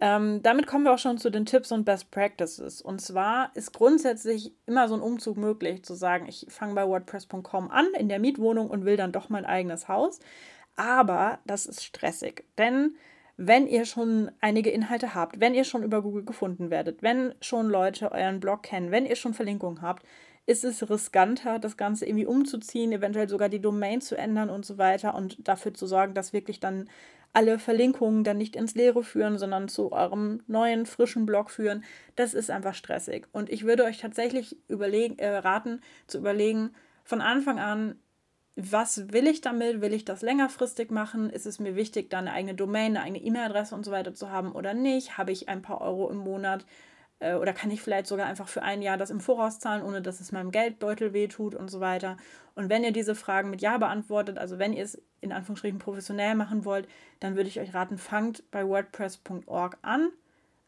Ähm, 0.00 0.42
damit 0.42 0.66
kommen 0.66 0.82
wir 0.82 0.92
auch 0.92 0.98
schon 0.98 1.16
zu 1.16 1.30
den 1.30 1.46
Tipps 1.46 1.70
und 1.70 1.84
Best 1.84 2.10
Practices. 2.10 2.82
Und 2.82 3.00
zwar 3.00 3.52
ist 3.54 3.72
grundsätzlich 3.72 4.52
immer 4.66 4.88
so 4.88 4.96
ein 4.96 5.00
Umzug 5.00 5.36
möglich, 5.36 5.84
zu 5.84 5.94
sagen, 5.94 6.26
ich 6.26 6.44
fange 6.48 6.74
bei 6.74 6.88
WordPress.com 6.88 7.70
an 7.70 7.86
in 7.96 8.08
der 8.08 8.18
Mietwohnung 8.18 8.68
und 8.68 8.84
will 8.84 8.96
dann 8.96 9.12
doch 9.12 9.28
mein 9.28 9.46
eigenes 9.46 9.86
Haus. 9.86 10.18
Aber 10.74 11.38
das 11.46 11.64
ist 11.64 11.84
stressig, 11.84 12.42
denn 12.58 12.96
wenn 13.36 13.68
ihr 13.68 13.84
schon 13.84 14.32
einige 14.40 14.70
Inhalte 14.70 15.14
habt, 15.14 15.38
wenn 15.38 15.54
ihr 15.54 15.62
schon 15.62 15.84
über 15.84 16.02
Google 16.02 16.24
gefunden 16.24 16.70
werdet, 16.70 17.00
wenn 17.04 17.32
schon 17.40 17.68
Leute 17.68 18.10
euren 18.10 18.40
Blog 18.40 18.64
kennen, 18.64 18.90
wenn 18.90 19.06
ihr 19.06 19.14
schon 19.14 19.34
Verlinkungen 19.34 19.82
habt, 19.82 20.04
ist 20.46 20.64
es 20.64 20.88
riskanter, 20.88 21.58
das 21.58 21.76
Ganze 21.76 22.06
irgendwie 22.06 22.26
umzuziehen, 22.26 22.92
eventuell 22.92 23.28
sogar 23.28 23.48
die 23.48 23.60
Domain 23.60 24.00
zu 24.00 24.16
ändern 24.16 24.50
und 24.50 24.66
so 24.66 24.78
weiter 24.78 25.14
und 25.14 25.36
dafür 25.48 25.72
zu 25.72 25.86
sorgen, 25.86 26.14
dass 26.14 26.32
wirklich 26.32 26.60
dann 26.60 26.88
alle 27.32 27.58
Verlinkungen 27.58 28.24
dann 28.24 28.38
nicht 28.38 28.54
ins 28.54 28.74
Leere 28.74 29.02
führen, 29.02 29.38
sondern 29.38 29.68
zu 29.68 29.92
eurem 29.92 30.42
neuen, 30.46 30.86
frischen 30.86 31.26
Blog 31.26 31.50
führen. 31.50 31.82
Das 32.14 32.32
ist 32.32 32.50
einfach 32.50 32.74
stressig. 32.74 33.26
Und 33.32 33.50
ich 33.50 33.64
würde 33.64 33.84
euch 33.84 33.98
tatsächlich 33.98 34.56
überlegen, 34.68 35.18
äh, 35.18 35.36
raten, 35.38 35.80
zu 36.06 36.18
überlegen, 36.18 36.70
von 37.02 37.20
Anfang 37.20 37.58
an, 37.58 37.96
was 38.56 39.12
will 39.12 39.26
ich 39.26 39.40
damit? 39.40 39.80
Will 39.80 39.92
ich 39.92 40.04
das 40.04 40.22
längerfristig 40.22 40.92
machen? 40.92 41.28
Ist 41.28 41.44
es 41.44 41.58
mir 41.58 41.74
wichtig, 41.74 42.08
da 42.08 42.18
eine 42.18 42.32
eigene 42.32 42.54
Domain, 42.54 42.96
eine 42.96 43.02
eigene 43.02 43.20
E-Mail-Adresse 43.20 43.74
und 43.74 43.84
so 43.84 43.90
weiter 43.90 44.14
zu 44.14 44.30
haben 44.30 44.52
oder 44.52 44.74
nicht? 44.74 45.18
Habe 45.18 45.32
ich 45.32 45.48
ein 45.48 45.60
paar 45.60 45.80
Euro 45.80 46.08
im 46.08 46.18
Monat? 46.18 46.64
Äh, 47.24 47.34
oder 47.34 47.52
kann 47.52 47.70
ich 47.70 47.80
vielleicht 47.80 48.06
sogar 48.06 48.26
einfach 48.26 48.48
für 48.48 48.62
ein 48.62 48.82
Jahr 48.82 48.98
das 48.98 49.10
im 49.10 49.20
Voraus 49.20 49.58
zahlen, 49.58 49.82
ohne 49.82 50.02
dass 50.02 50.20
es 50.20 50.32
meinem 50.32 50.50
Geldbeutel 50.50 51.12
wehtut 51.12 51.54
und 51.54 51.70
so 51.70 51.80
weiter. 51.80 52.16
Und 52.54 52.68
wenn 52.68 52.84
ihr 52.84 52.92
diese 52.92 53.14
Fragen 53.14 53.50
mit 53.50 53.62
Ja 53.62 53.78
beantwortet, 53.78 54.38
also 54.38 54.58
wenn 54.58 54.74
ihr 54.74 54.84
es 54.84 55.00
in 55.20 55.32
Anführungsstrichen 55.32 55.78
professionell 55.78 56.34
machen 56.34 56.64
wollt, 56.64 56.86
dann 57.20 57.34
würde 57.34 57.48
ich 57.48 57.58
euch 57.58 57.72
raten, 57.72 57.96
fangt 57.96 58.48
bei 58.50 58.66
WordPress.org 58.66 59.78
an. 59.82 60.10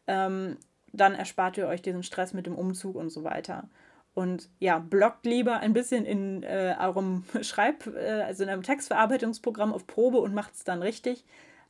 Ähm, 0.07 0.57
dann 0.93 1.13
erspart 1.13 1.57
ihr 1.57 1.67
euch 1.67 1.81
diesen 1.81 2.01
Stress 2.01 2.33
mit 2.33 2.47
dem 2.47 2.55
Umzug 2.55 2.95
und 2.95 3.09
so 3.09 3.23
weiter. 3.23 3.69
Und 4.15 4.49
ja, 4.57 4.79
blockt 4.79 5.27
lieber 5.27 5.59
ein 5.59 5.73
bisschen 5.73 6.05
in 6.05 6.41
äh, 6.41 6.75
eurem 6.79 7.23
Schreib-, 7.41 7.85
äh, 7.95 8.23
also 8.23 8.43
in 8.43 8.49
einem 8.49 8.63
Textverarbeitungsprogramm 8.63 9.73
auf 9.73 9.85
Probe 9.85 10.17
und 10.17 10.33
macht 10.33 10.55
es 10.55 10.63
dann 10.63 10.81
richtig, 10.81 11.23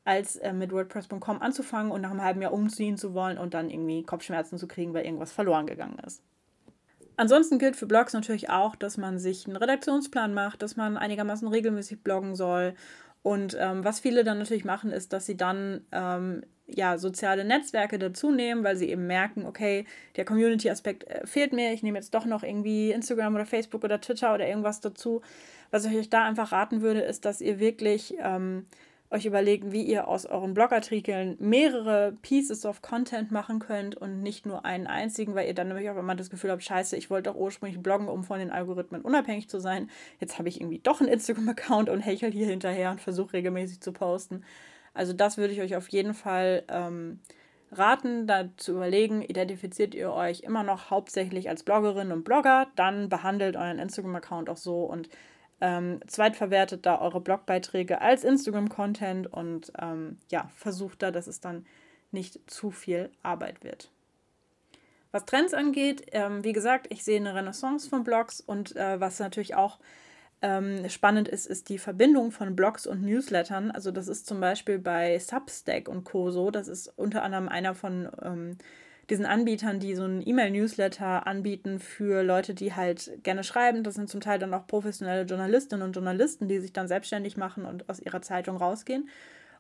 als 0.08 0.38
äh, 0.38 0.54
mit 0.54 0.72
WordPress.com 0.72 1.42
anzufangen 1.42 1.92
und 1.92 2.02
nach 2.02 2.12
einem 2.12 2.24
halben 2.24 2.42
Jahr 2.42 2.54
umziehen 2.54 2.98
zu 2.98 3.14
wollen 3.14 3.38
und 3.38 3.54
dann 3.54 3.70
irgendwie 3.70 4.04
Kopfschmerzen 4.04 4.58
zu 4.58 4.68
kriegen, 4.68 4.94
weil 4.94 5.06
irgendwas 5.06 5.32
verloren 5.32 5.68
gegangen 5.68 6.00
ist. 6.06 6.24
Ansonsten 7.18 7.60
gilt 7.60 7.76
für 7.76 7.88
Blogs 7.88 8.14
natürlich 8.14 8.50
auch, 8.50 8.76
dass 8.76 8.98
man 8.98 9.20
sich 9.20 9.48
einen 9.48 9.58
Redaktionsplan 9.58 10.34
macht, 10.34 10.62
dass 10.62 10.76
man 10.76 10.98
einigermaßen 10.98 11.48
regelmäßig 11.48 12.04
bloggen 12.04 12.36
soll. 12.36 12.74
Und 13.22 13.58
ähm, 13.60 13.84
was 13.84 14.00
viele 14.00 14.24
dann 14.24 14.38
natürlich 14.38 14.66
machen, 14.66 14.92
ist, 14.92 15.12
dass 15.12 15.26
sie 15.26 15.36
dann 15.36 15.82
ähm, 15.92 16.44
ja, 16.68 16.98
soziale 16.98 17.44
Netzwerke 17.44 17.98
dazu 17.98 18.32
nehmen, 18.32 18.64
weil 18.64 18.78
sie 18.78 18.90
eben 18.90 19.08
merken, 19.08 19.46
okay, 19.46 19.86
der 20.16 20.26
Community-Aspekt 20.26 21.06
äh, 21.06 21.26
fehlt 21.26 21.54
mir, 21.54 21.74
ich 21.74 21.84
nehme 21.84 21.98
jetzt 21.98 22.14
doch 22.14 22.26
noch 22.26 22.44
irgendwie 22.44 22.92
Instagram 22.92 23.36
oder 23.36 23.46
Facebook 23.46 23.84
oder 23.84 24.00
Twitter 24.00 24.34
oder 24.34 24.48
irgendwas 24.48 24.80
dazu. 24.80 25.22
Was 25.72 25.86
ich 25.86 25.98
euch 25.98 26.10
da 26.10 26.24
einfach 26.24 26.52
raten 26.52 26.82
würde, 26.82 27.02
ist, 27.02 27.26
dass 27.26 27.42
ihr 27.42 27.60
wirklich 27.60 28.16
ähm, 28.20 28.66
euch 29.10 29.26
überlegen, 29.26 29.72
wie 29.72 29.84
ihr 29.84 30.08
aus 30.08 30.26
euren 30.26 30.54
Blogartikeln 30.54 31.38
mehrere 31.40 32.18
Pieces 32.22 32.66
of 32.66 32.82
Content 32.82 33.32
machen 33.32 33.60
könnt 33.60 33.96
und 33.96 34.22
nicht 34.22 34.46
nur 34.46 34.66
einen 34.66 34.88
einzigen, 34.88 35.34
weil 35.34 35.48
ihr 35.48 35.54
dann 35.54 35.70
nämlich 35.70 35.90
auch 35.90 35.98
immer 35.98 36.16
das 36.16 36.30
Gefühl 36.30 36.52
habt, 36.52 36.64
scheiße, 36.64 36.98
ich 36.98 37.10
wollte 37.10 37.30
doch 37.30 37.38
ursprünglich 37.38 37.82
bloggen, 37.82 38.10
um 38.10 38.24
von 38.24 38.40
den 38.40 38.52
Algorithmen 38.52 39.02
unabhängig 39.02 39.50
zu 39.50 39.60
sein. 39.60 39.90
Jetzt 40.20 40.38
habe 40.38 40.50
ich 40.50 40.60
irgendwie 40.60 40.80
doch 40.80 41.00
einen 41.00 41.10
Instagram-Account 41.10 41.90
und 41.90 42.02
hechel 42.02 42.32
hier 42.32 42.48
hinterher 42.48 42.92
und 42.92 43.00
versuche 43.00 43.34
regelmäßig 43.34 43.80
zu 43.80 43.94
posten. 43.94 44.44
Also 44.94 45.14
das 45.14 45.38
würde 45.38 45.54
ich 45.54 45.62
euch 45.62 45.76
auf 45.78 45.88
jeden 45.90 46.14
Fall 46.14 46.64
ähm, 46.68 47.20
raten, 47.72 48.28
da 48.28 48.50
zu 48.58 48.74
überlegen, 48.74 49.22
identifiziert 49.22 49.96
ihr 49.96 50.12
euch 50.12 50.42
immer 50.42 50.64
noch 50.64 50.90
hauptsächlich 50.90 51.50
als 51.50 51.64
Bloggerin 51.64 52.12
und 52.12 52.24
Blogger, 52.24 52.68
dann 52.76 53.08
behandelt 53.08 53.56
euren 53.56 53.80
Instagram-Account 53.80 54.50
auch 54.50 54.58
so 54.58 54.84
und 54.84 55.08
ähm, 55.62 56.00
zweitverwertet 56.08 56.86
da 56.86 57.02
eure 57.02 57.22
Blogbeiträge 57.22 58.02
als 58.02 58.24
Instagram-Content 58.24 59.28
und 59.28 59.72
ähm, 59.80 60.18
ja, 60.30 60.50
versucht 60.56 61.02
da, 61.02 61.12
dass 61.12 61.28
es 61.28 61.40
dann 61.40 61.66
nicht 62.12 62.40
zu 62.50 62.72
viel 62.72 63.12
Arbeit 63.24 63.64
wird. 63.64 63.92
Was 65.12 65.26
Trends 65.26 65.54
angeht, 65.54 66.06
ähm, 66.12 66.44
wie 66.44 66.54
gesagt, 66.54 66.88
ich 66.90 67.04
sehe 67.04 67.18
eine 67.18 67.34
Renaissance 67.34 67.90
von 67.90 68.04
Blogs 68.04 68.42
und 68.42 68.76
äh, 68.76 69.00
was 69.00 69.20
natürlich 69.20 69.56
auch 69.56 69.80
ähm, 70.42 70.88
spannend 70.90 71.28
ist, 71.28 71.48
ist 71.48 71.70
die 71.70 71.80
Verbindung 71.80 72.32
von 72.32 72.56
Blogs 72.56 72.86
und 72.86 73.04
Newslettern. 73.04 73.72
Also 73.72 73.92
das 73.92 74.08
ist 74.08 74.28
zum 74.28 74.40
Beispiel 74.40 74.78
bei 74.78 75.18
Substack 75.18 75.88
und 75.88 76.04
Co. 76.04 76.30
so. 76.30 76.52
Das 76.52 76.68
ist 76.68 76.88
unter 76.96 77.24
anderem 77.24 77.50
einer 77.50 77.74
von 77.74 78.10
ähm, 78.22 78.58
diesen 79.10 79.26
Anbietern, 79.26 79.80
die 79.80 79.96
so 79.96 80.04
einen 80.04 80.26
E-Mail-Newsletter 80.26 81.26
anbieten 81.28 81.80
für 81.80 82.24
Leute, 82.24 82.54
die 82.54 82.74
halt 82.74 83.12
gerne 83.24 83.44
schreiben. 83.44 83.84
Das 83.84 83.96
sind 83.96 84.10
zum 84.10 84.20
Teil 84.20 84.38
dann 84.38 84.54
auch 84.54 84.68
professionelle 84.68 85.24
Journalistinnen 85.24 85.86
und 85.86 85.94
Journalisten, 85.94 86.48
die 86.48 86.60
sich 86.60 86.74
dann 86.74 86.88
selbstständig 86.88 87.38
machen 87.38 87.66
und 87.66 87.90
aus 87.90 88.00
ihrer 88.00 88.22
Zeitung 88.22 88.58
rausgehen. 88.58 89.10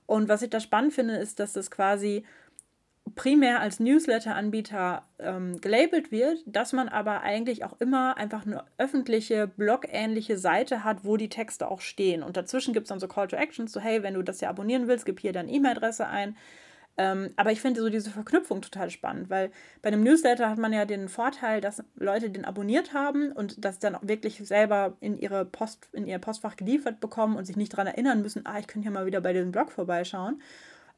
Und 0.05 0.27
was 0.27 0.41
ich 0.41 0.49
da 0.49 0.59
spannend 0.59 0.93
finde, 0.93 1.15
ist, 1.15 1.39
dass 1.39 1.53
das 1.53 1.71
quasi 1.71 2.23
primär 3.15 3.61
als 3.61 3.79
Newsletter-Anbieter 3.79 5.03
ähm, 5.19 5.59
gelabelt 5.61 6.11
wird, 6.11 6.39
dass 6.45 6.73
man 6.73 6.89
aber 6.89 7.21
eigentlich 7.21 7.63
auch 7.63 7.79
immer 7.79 8.17
einfach 8.17 8.45
eine 8.45 8.63
öffentliche, 8.77 9.47
blogähnliche 9.47 10.37
Seite 10.37 10.83
hat, 10.83 11.03
wo 11.03 11.17
die 11.17 11.29
Texte 11.29 11.69
auch 11.69 11.81
stehen. 11.81 12.21
Und 12.21 12.37
dazwischen 12.37 12.73
gibt 12.73 12.85
es 12.85 12.89
dann 12.89 12.99
so 12.99 13.07
Call 13.07 13.27
to 13.27 13.35
Actions, 13.35 13.71
so 13.71 13.79
hey, 13.79 14.03
wenn 14.03 14.13
du 14.13 14.23
das 14.23 14.41
ja 14.41 14.49
abonnieren 14.49 14.87
willst, 14.87 15.05
gib 15.05 15.19
hier 15.19 15.33
deine 15.33 15.51
E-Mail-Adresse 15.51 16.07
ein. 16.07 16.35
Ähm, 16.97 17.29
aber 17.35 17.51
ich 17.51 17.61
finde 17.61 17.81
so 17.81 17.89
diese 17.89 18.09
Verknüpfung 18.09 18.61
total 18.61 18.89
spannend, 18.89 19.29
weil 19.29 19.51
bei 19.83 19.89
einem 19.89 20.03
Newsletter 20.03 20.49
hat 20.49 20.57
man 20.57 20.73
ja 20.73 20.85
den 20.85 21.09
Vorteil, 21.09 21.61
dass 21.61 21.83
Leute 21.95 22.31
den 22.31 22.43
abonniert 22.43 22.93
haben 22.93 23.31
und 23.31 23.63
das 23.63 23.77
dann 23.77 23.95
auch 23.95 24.01
wirklich 24.01 24.37
selber 24.47 24.97
in 24.99 25.19
ihre 25.19 25.45
Post, 25.45 25.87
in 25.93 26.07
ihr 26.07 26.17
Postfach 26.17 26.55
geliefert 26.55 26.99
bekommen 26.99 27.37
und 27.37 27.45
sich 27.45 27.55
nicht 27.55 27.73
daran 27.73 27.87
erinnern 27.87 28.23
müssen, 28.23 28.45
ah, 28.45 28.57
ich 28.57 28.67
könnte 28.67 28.87
hier 28.87 28.91
mal 28.91 29.05
wieder 29.05 29.21
bei 29.21 29.33
diesem 29.33 29.51
Blog 29.51 29.71
vorbeischauen. 29.71 30.41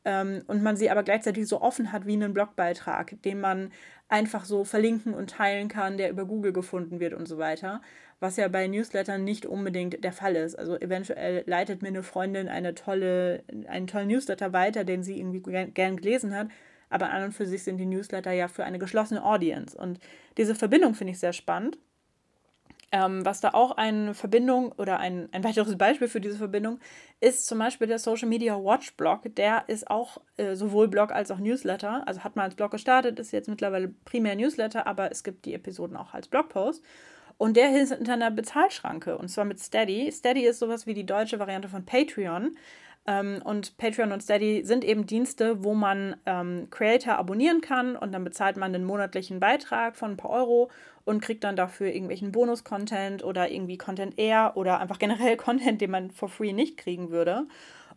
Ähm, 0.06 0.44
und 0.48 0.64
man 0.64 0.78
sie 0.78 0.90
aber 0.90 1.04
gleichzeitig 1.04 1.48
so 1.48 1.62
offen 1.62 1.92
hat 1.92 2.06
wie 2.06 2.14
einen 2.14 2.34
Blogbeitrag, 2.34 3.22
den 3.24 3.42
man 3.42 3.72
einfach 4.08 4.46
so 4.46 4.64
verlinken 4.64 5.14
und 5.14 5.32
teilen 5.32 5.68
kann, 5.68 5.98
der 5.98 6.10
über 6.10 6.26
Google 6.26 6.54
gefunden 6.54 7.00
wird 7.00 7.14
und 7.14 7.28
so 7.28 7.38
weiter 7.38 7.82
was 8.20 8.36
ja 8.38 8.48
bei 8.48 8.68
Newslettern 8.68 9.24
nicht 9.24 9.46
unbedingt 9.46 10.04
der 10.04 10.12
Fall 10.12 10.36
ist. 10.36 10.56
Also 10.56 10.78
eventuell 10.78 11.44
leitet 11.46 11.82
mir 11.82 11.88
eine 11.90 12.04
Freundin 12.04 12.50
eine 12.50 12.76
tolle, 12.76 13.44
einen 13.68 13.88
tollen 13.88 14.10
Newsletter 14.10 14.54
weiter, 14.54 14.84
den 14.84 15.04
sie 15.04 15.18
irgendwie 15.18 15.42
gern, 15.42 15.96
gelesen 15.96 16.36
hat, 16.36 16.50
aber 16.90 17.12
an 17.12 17.24
und 17.24 17.32
für 17.34 17.46
sich 17.46 17.64
sind 17.64 17.78
die 17.78 17.86
Newsletter 17.86 18.32
ja 18.32 18.48
für 18.48 18.66
eine 18.66 18.80
geschlossene 18.80 19.24
Audience. 19.24 19.78
Und 19.78 20.00
diese 20.38 20.56
Verbindung 20.56 20.96
finde 20.96 21.12
ich 21.12 21.20
sehr 21.20 21.34
spannend. 21.34 21.78
Ähm, 22.92 23.24
was 23.24 23.40
da 23.40 23.50
auch 23.50 23.78
eine 23.78 24.16
Verbindung 24.16 24.72
oder 24.74 25.00
ein, 25.00 25.30
ein 25.32 25.44
weiteres 25.44 25.78
Beispiel 25.78 26.08
für 26.08 26.22
diese 26.22 26.38
Verbindung 26.38 26.80
ist 27.20 27.46
zum 27.46 27.60
Beispiel 27.60 27.86
der 27.86 28.00
Social 28.00 28.28
Media 28.28 28.56
Watch 28.56 28.96
Blog. 28.96 29.36
Der 29.36 29.66
ist 29.68 29.92
auch 29.92 30.20
äh, 30.38 30.56
sowohl 30.56 30.88
Blog 30.88 31.12
als 31.12 31.30
auch 31.30 31.38
Newsletter. 31.38 32.08
Also 32.08 32.24
hat 32.24 32.36
man 32.36 32.46
als 32.46 32.56
Blog 32.56 32.72
gestartet, 32.72 33.20
ist 33.20 33.32
jetzt 33.32 33.48
mittlerweile 33.48 33.90
primär 34.06 34.36
Newsletter, 34.36 34.88
aber 34.88 35.12
es 35.12 35.24
gibt 35.24 35.46
die 35.46 35.54
Episoden 35.54 35.98
auch 35.98 36.16
als 36.16 36.28
Blogpost. 36.28 36.84
Und 37.38 37.56
der 37.56 37.80
ist 37.80 37.94
hinter 37.94 38.14
einer 38.14 38.32
Bezahlschranke 38.32 39.18
und 39.18 39.30
zwar 39.30 39.46
mit 39.46 39.60
Steady. 39.60 40.12
Steady 40.12 40.46
ist 40.46 40.60
sowas 40.60 40.88
wie 40.88 40.94
die 40.94 41.06
deutsche 41.06 41.40
Variante 41.40 41.70
von 41.70 41.86
Patreon. 41.86 42.58
Ähm, 43.10 43.42
und 43.44 43.76
Patreon 43.78 44.12
und 44.12 44.22
Steady 44.22 44.64
sind 44.64 44.86
eben 44.86 45.08
Dienste, 45.08 45.64
wo 45.64 45.74
man 45.74 46.16
ähm, 46.28 46.68
Creator 46.70 47.18
abonnieren 47.18 47.60
kann 47.60 47.96
und 47.96 48.12
dann 48.12 48.24
bezahlt 48.24 48.56
man 48.56 48.76
einen 48.76 48.86
monatlichen 48.86 49.40
Beitrag 49.40 49.96
von 49.96 50.12
ein 50.12 50.18
paar 50.18 50.30
Euro 50.30 50.70
und 51.06 51.20
kriegt 51.20 51.44
dann 51.44 51.56
dafür 51.56 51.88
irgendwelchen 51.88 52.32
Bonus-Content 52.32 53.24
oder 53.24 53.50
irgendwie 53.50 53.80
Content 53.80 54.20
eher 54.20 54.56
oder 54.56 54.80
einfach 54.80 55.00
generell 55.00 55.38
Content, 55.38 55.82
den 55.82 55.90
man 55.90 56.12
for 56.12 56.30
free 56.30 56.54
nicht 56.54 56.78
kriegen 56.78 57.10
würde. 57.10 57.48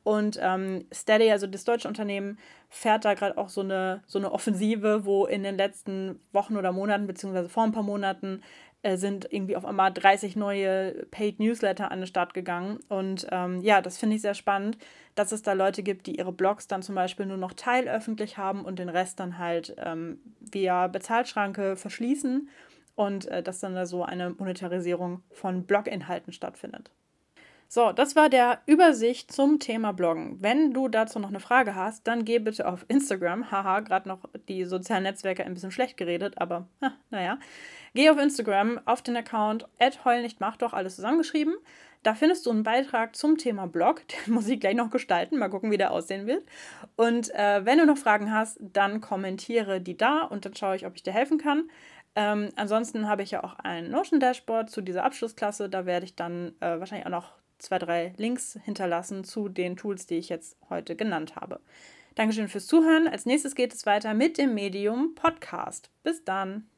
Und 0.03 0.39
ähm, 0.41 0.87
Steady, 0.93 1.31
also 1.31 1.47
das 1.47 1.65
deutsche 1.65 1.89
Unternehmen, 1.89 2.39
fährt 2.71 3.05
da 3.05 3.13
gerade 3.13 3.37
auch 3.37 3.51
so 3.51 3.61
eine, 3.61 4.03
so 4.07 4.19
eine 4.19 4.33
Offensive, 4.33 5.05
wo 5.05 5.27
in 5.27 5.43
den 5.43 5.59
letzten 5.59 6.21
Wochen 6.33 6.57
oder 6.57 6.73
Monaten, 6.73 7.07
beziehungsweise 7.07 7.51
vor 7.51 7.65
ein 7.65 7.73
paar 7.73 7.83
Monaten, 7.83 8.43
sind 8.85 9.29
irgendwie 9.31 9.57
auf 9.57 9.65
einmal 9.65 9.93
30 9.93 10.37
neue 10.37 11.07
Paid 11.11 11.39
Newsletter 11.39 11.91
an 11.91 12.01
den 12.01 12.07
Start 12.07 12.35
gegangen. 12.35 12.81
Und 12.89 13.27
ähm, 13.31 13.61
ja, 13.61 13.81
das 13.81 13.97
finde 13.97 14.17
ich 14.17 14.23
sehr 14.23 14.35
spannend, 14.35 14.77
dass 15.15 15.33
es 15.33 15.43
da 15.43 15.53
Leute 15.53 15.83
gibt, 15.83 16.07
die 16.07 16.17
ihre 16.17 16.33
Blogs 16.33 16.67
dann 16.67 16.83
zum 16.83 16.95
Beispiel 16.95 17.27
nur 17.27 17.37
noch 17.37 17.53
teilöffentlich 17.53 18.39
haben 18.39 18.65
und 18.65 18.79
den 18.79 18.89
Rest 18.89 19.21
dann 19.21 19.39
halt 19.39 19.75
ähm, 19.79 20.19
via 20.41 20.89
Bezahlschranke 20.89 21.77
verschließen 21.77 22.49
und 22.95 23.27
äh, 23.27 23.43
dass 23.43 23.61
dann 23.61 23.75
da 23.75 23.87
so 23.87 24.03
eine 24.03 24.31
Monetarisierung 24.31 25.23
von 25.31 25.65
Bloginhalten 25.65 26.33
stattfindet. 26.33 26.91
So, 27.75 27.91
das 27.91 28.17
war 28.17 28.29
der 28.29 28.61
Übersicht 28.67 29.33
zum 29.33 29.59
Thema 29.59 29.95
Bloggen. 29.95 30.37
Wenn 30.43 30.75
du 30.75 30.89
dazu 30.89 31.19
noch 31.19 31.31
eine 31.31 31.41
Frage 31.41 31.75
hast, 31.75 32.07
dann 32.07 32.27
geh 32.27 32.39
bitte 32.39 32.69
auf 32.69 32.85
Instagram. 32.89 33.51
Haha, 33.51 33.81
gerade 33.81 34.07
noch 34.11 34.29
die 34.47 34.67
sozialen 34.67 35.05
Netzwerke 35.05 35.43
ein 35.43 35.55
bisschen 35.55 35.71
schlecht 35.71 35.97
geredet, 35.97 36.35
aber 36.37 36.69
naja. 37.11 37.39
Geh 37.95 38.11
auf 38.11 38.19
Instagram, 38.19 38.79
auf 38.85 39.01
den 39.01 39.17
Account 39.17 39.67
heulnichtmach 40.05 40.59
doch 40.59 40.75
alles 40.75 40.97
zusammengeschrieben. 40.97 41.55
Da 42.03 42.15
findest 42.15 42.45
du 42.45 42.51
einen 42.51 42.63
Beitrag 42.63 43.17
zum 43.17 43.39
Thema 43.39 43.67
Blog. 43.67 44.03
Den 44.27 44.35
muss 44.35 44.49
ich 44.49 44.61
gleich 44.61 44.75
noch 44.75 44.91
gestalten. 44.91 45.39
Mal 45.39 45.49
gucken, 45.49 45.71
wie 45.71 45.79
der 45.79 45.93
aussehen 45.93 46.27
wird. 46.27 46.45
Und 46.97 47.35
äh, 47.35 47.65
wenn 47.65 47.79
du 47.79 47.87
noch 47.87 47.97
Fragen 47.97 48.35
hast, 48.35 48.59
dann 48.61 49.01
kommentiere 49.01 49.81
die 49.81 49.97
da 49.97 50.25
und 50.25 50.45
dann 50.45 50.55
schaue 50.55 50.77
ich, 50.77 50.85
ob 50.85 50.95
ich 50.95 51.05
dir 51.05 51.15
helfen 51.15 51.39
kann. 51.39 51.71
Ähm, 52.17 52.51
ansonsten 52.57 53.09
habe 53.09 53.23
ich 53.23 53.31
ja 53.31 53.43
auch 53.43 53.55
ein 53.61 53.91
Notion-Dashboard 53.91 54.69
zu 54.69 54.83
dieser 54.83 55.05
Abschlussklasse. 55.05 55.71
Da 55.71 55.87
werde 55.87 56.05
ich 56.05 56.15
dann 56.17 56.55
äh, 56.61 56.79
wahrscheinlich 56.79 57.07
auch 57.07 57.11
noch 57.11 57.42
zwei, 57.63 57.79
drei 57.79 58.13
Links 58.17 58.59
hinterlassen 58.65 59.25
zu 59.25 59.49
den 59.49 59.77
Tools, 59.77 60.07
die 60.07 60.17
ich 60.17 60.29
jetzt 60.29 60.57
heute 60.69 60.97
genannt 60.97 61.37
habe. 61.37 61.61
Dankeschön 62.15 62.49
fürs 62.49 62.67
Zuhören. 62.67 63.09
Als 63.09 63.25
nächstes 63.25 63.55
geht 63.55 63.73
es 63.73 63.87
weiter 63.87 64.13
mit 64.15 64.37
dem 64.37 64.55
Medium 64.55 65.15
Podcast. 65.15 65.91
Bis 66.03 66.25
dann. 66.25 66.69